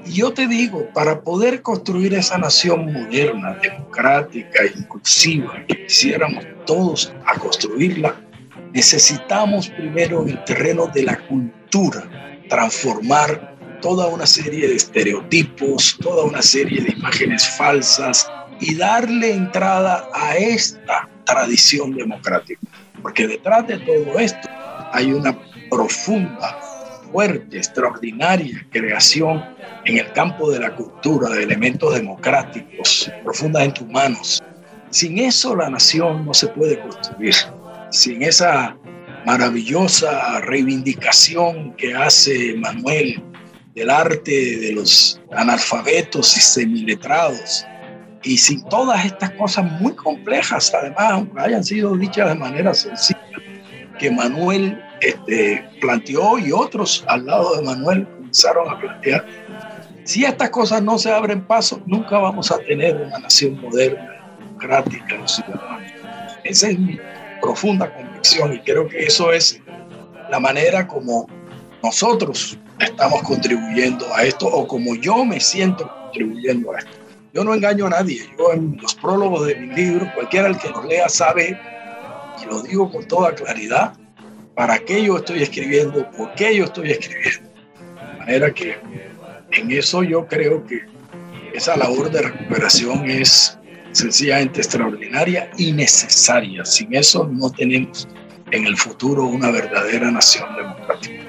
Y 0.05 0.13
yo 0.13 0.33
te 0.33 0.47
digo, 0.47 0.89
para 0.95 1.21
poder 1.21 1.63
construir 1.63 2.15
esa 2.15 2.39
nación 2.39 2.93
moderna, 2.93 3.59
democrática, 3.63 4.65
inclusiva, 4.77 5.65
que 5.67 5.87
quisiéramos 5.87 6.45
todos 6.67 7.13
a 7.27 7.39
construirla, 7.39 8.15
necesitamos 8.73 9.69
primero 9.71 10.23
en 10.23 10.31
el 10.31 10.45
terreno 10.45 10.87
de 10.87 11.03
la 11.03 11.17
cultura 11.27 12.09
transformar 12.49 13.57
toda 13.81 14.09
una 14.09 14.27
serie 14.27 14.69
de 14.69 14.77
estereotipos, 14.77 15.99
toda 16.01 16.25
una 16.25 16.43
serie 16.43 16.83
de 16.83 16.93
imágenes 16.93 17.49
falsas 17.57 18.29
y 18.61 18.75
darle 18.75 19.35
entrada 19.35 20.09
a 20.15 20.37
esta 20.37 21.09
tradición 21.29 21.95
democrática. 21.95 22.61
Porque 23.03 23.27
detrás 23.27 23.67
de 23.69 23.79
todo 23.79 24.19
esto 24.19 24.49
hay 24.93 25.13
una 25.13 25.39
profunda, 25.71 26.59
fuerte, 27.13 27.59
extraordinaria 27.59 28.67
creación 28.71 29.45
en 29.85 29.99
el 29.99 30.13
campo 30.13 30.51
de 30.51 30.61
la 30.61 30.75
cultura 30.75 31.31
de 31.31 31.43
elementos 31.43 31.95
democráticos, 31.95 33.11
profundamente 33.25 33.83
humanos. 33.83 34.43
Sin 34.91 35.19
eso 35.19 35.55
la 35.55 35.71
nación 35.71 36.25
no 36.25 36.35
se 36.35 36.49
puede 36.49 36.81
construir. 36.81 37.35
Sin 37.91 38.23
esa 38.23 38.77
maravillosa 39.27 40.41
reivindicación 40.41 41.75
que 41.77 41.95
hace 41.95 42.55
Manuel 42.57 43.23
del 43.75 43.91
arte 43.91 44.59
de 44.59 44.73
los 44.73 45.21
analfabetos 45.31 46.37
y 46.37 46.41
semiletrados, 46.41 47.65
y 48.23 48.37
sin 48.37 48.65
todas 48.65 49.05
estas 49.05 49.31
cosas 49.33 49.71
muy 49.81 49.93
complejas, 49.95 50.73
además, 50.75 51.11
aunque 51.11 51.41
hayan 51.41 51.65
sido 51.65 51.97
dichas 51.97 52.29
de 52.29 52.35
manera 52.35 52.75
sencilla, 52.75 53.21
que 53.99 54.11
Manuel 54.11 54.83
este, 55.01 55.69
planteó 55.81 56.39
y 56.39 56.53
otros 56.53 57.05
al 57.09 57.27
lado 57.27 57.57
de 57.57 57.63
Manuel 57.63 58.07
comenzaron 58.09 58.69
a 58.69 58.79
plantear, 58.79 59.25
si 60.05 60.25
estas 60.25 60.51
cosas 60.51 60.83
no 60.83 60.99
se 60.99 61.13
abren 61.13 61.45
paso, 61.47 61.83
nunca 61.87 62.19
vamos 62.19 62.51
a 62.51 62.59
tener 62.59 62.97
una 62.97 63.19
nación 63.19 63.61
moderna, 63.61 64.09
democrática, 64.39 65.29
ciudadana. 65.29 65.87
Esa 66.45 66.71
es 66.71 66.79
mi 66.79 66.99
profunda 67.41 67.93
convicción 67.95 68.55
y 68.55 68.61
creo 68.61 68.89
que 68.89 69.05
eso 69.05 69.33
es 69.33 69.61
la 70.31 70.41
manera 70.41 70.87
como 70.87 71.29
nosotros 71.83 72.59
estamos 72.81 73.23
contribuyendo 73.23 74.07
a 74.15 74.25
esto 74.25 74.47
o 74.47 74.67
como 74.67 74.95
yo 74.97 75.25
me 75.25 75.41
siento 75.41 75.91
contribuyendo 76.05 76.73
a 76.73 76.79
esto. 76.79 77.08
Yo 77.39 77.45
no 77.45 77.55
engaño 77.55 77.87
a 77.87 77.91
nadie. 77.91 78.29
Yo 78.37 78.53
en 78.53 78.77
los 78.83 78.97
prólogos 78.97 79.47
de 79.47 79.55
mi 79.55 79.73
libro, 79.73 80.11
cualquiera 80.13 80.49
el 80.49 80.59
que 80.59 80.71
los 80.71 80.85
lea 80.87 81.09
sabe, 81.09 81.57
y 82.43 82.47
lo 82.47 82.63
digo 82.63 82.91
con 82.91 83.07
toda 83.07 83.33
claridad, 83.33 83.93
para 84.57 84.77
qué 84.81 85.05
yo 85.05 85.19
estoy 85.19 85.45
escribiendo, 85.45 86.11
por 86.11 86.35
qué 86.35 86.57
yo 86.57 86.65
estoy 86.65 86.91
escribiendo. 86.91 87.49
De 87.95 88.19
manera 88.19 88.51
que 88.53 88.77
en 89.53 89.71
eso 89.71 90.03
yo 90.03 90.27
creo 90.27 90.67
que 90.67 90.81
esa 91.55 91.77
labor 91.77 92.11
de 92.11 92.23
recuperación 92.23 93.09
es 93.09 93.57
sencillamente 93.93 94.59
extraordinaria 94.59 95.49
y 95.57 95.71
necesaria. 95.71 96.65
Sin 96.65 96.93
eso 96.93 97.31
no 97.33 97.53
tenemos 97.53 98.09
en 98.51 98.67
el 98.67 98.77
futuro 98.77 99.27
una 99.27 99.53
verdadera 99.53 100.11
nación 100.11 100.57
democrática. 100.57 101.29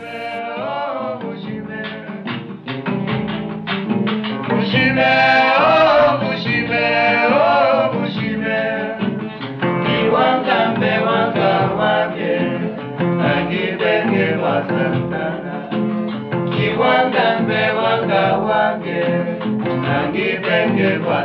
wasantana 14.60 15.54
kiwanda 16.52 17.39
mbe 17.43 17.62
wanga 17.80 18.24
wange 18.48 19.04
kwa 21.06 21.22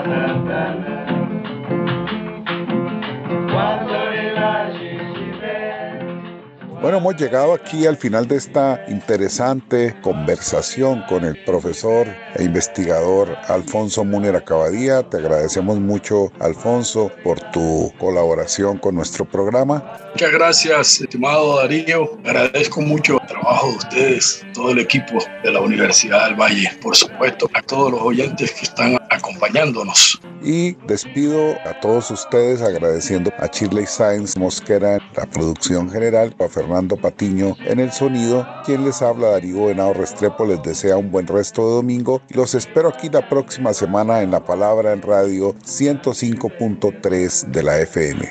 Bueno, 6.85 6.99
hemos 6.99 7.17
llegado 7.17 7.55
aquí 7.55 7.87
al 7.87 7.97
final 7.97 8.29
de 8.29 8.37
esta 8.37 8.85
interesante 8.89 9.99
conversación 10.03 11.03
con 11.09 11.25
el 11.25 11.43
profesor 11.45 12.07
e 12.35 12.45
investigador 12.45 13.39
Alfonso 13.49 14.05
Múnera 14.05 14.37
Acabadía. 14.37 15.03
Te 15.03 15.17
agradecemos 15.17 15.81
mucho, 15.81 16.31
Alfonso, 16.41 17.11
por 17.25 17.41
tu 17.53 17.91
colaboración 17.99 18.77
con 18.77 18.97
nuestro 18.97 19.25
programa. 19.25 19.83
Muchas 20.13 20.31
gracias, 20.31 21.01
estimado 21.01 21.57
Darío. 21.57 22.19
Agradezco 22.23 22.83
mucho 22.83 23.19
el 23.19 23.29
trabajo 23.29 23.71
de 23.71 23.77
ustedes, 23.79 24.45
todo 24.53 24.73
el 24.73 24.81
equipo 24.81 25.25
de 25.43 25.53
la 25.53 25.63
Universidad 25.63 26.27
del 26.27 26.39
Valle, 26.39 26.71
por 26.83 26.95
supuesto, 26.95 27.49
a 27.55 27.63
todos 27.63 27.93
los 27.93 28.03
oyentes 28.03 28.53
que 28.53 28.67
están 28.67 28.99
acompañándonos. 29.09 30.21
Y 30.43 30.73
despido 30.87 31.55
a 31.65 31.81
todos 31.81 32.11
ustedes 32.11 32.61
agradeciendo 32.61 33.33
a 33.39 33.47
Shirley 33.47 33.87
Science 33.87 34.39
Mosquera, 34.39 34.99
la 35.17 35.25
producción 35.25 35.91
general, 35.91 36.37
a 36.39 36.49
Fernando 36.49 36.74
Patiño 36.83 37.57
en 37.67 37.79
el 37.79 37.93
sonido, 37.93 38.47
quien 38.65 38.85
les 38.85 39.01
habla 39.01 39.29
Darío 39.29 39.67
Venado 39.67 39.95
Restrepo, 39.95 40.45
les 40.45 40.61
desea 40.63 40.97
un 40.97 41.11
buen 41.11 41.27
resto 41.27 41.67
de 41.69 41.75
domingo 41.77 42.21
y 42.29 42.35
los 42.35 42.55
espero 42.55 42.89
aquí 42.89 43.09
la 43.09 43.29
próxima 43.29 43.73
semana 43.73 44.23
en 44.23 44.33
La 44.33 44.41
Palabra 44.41 44.93
en 44.93 45.01
Radio 45.01 45.55
105.3 45.55 47.47
de 47.47 47.63
la 47.63 47.79
FM. 47.79 48.31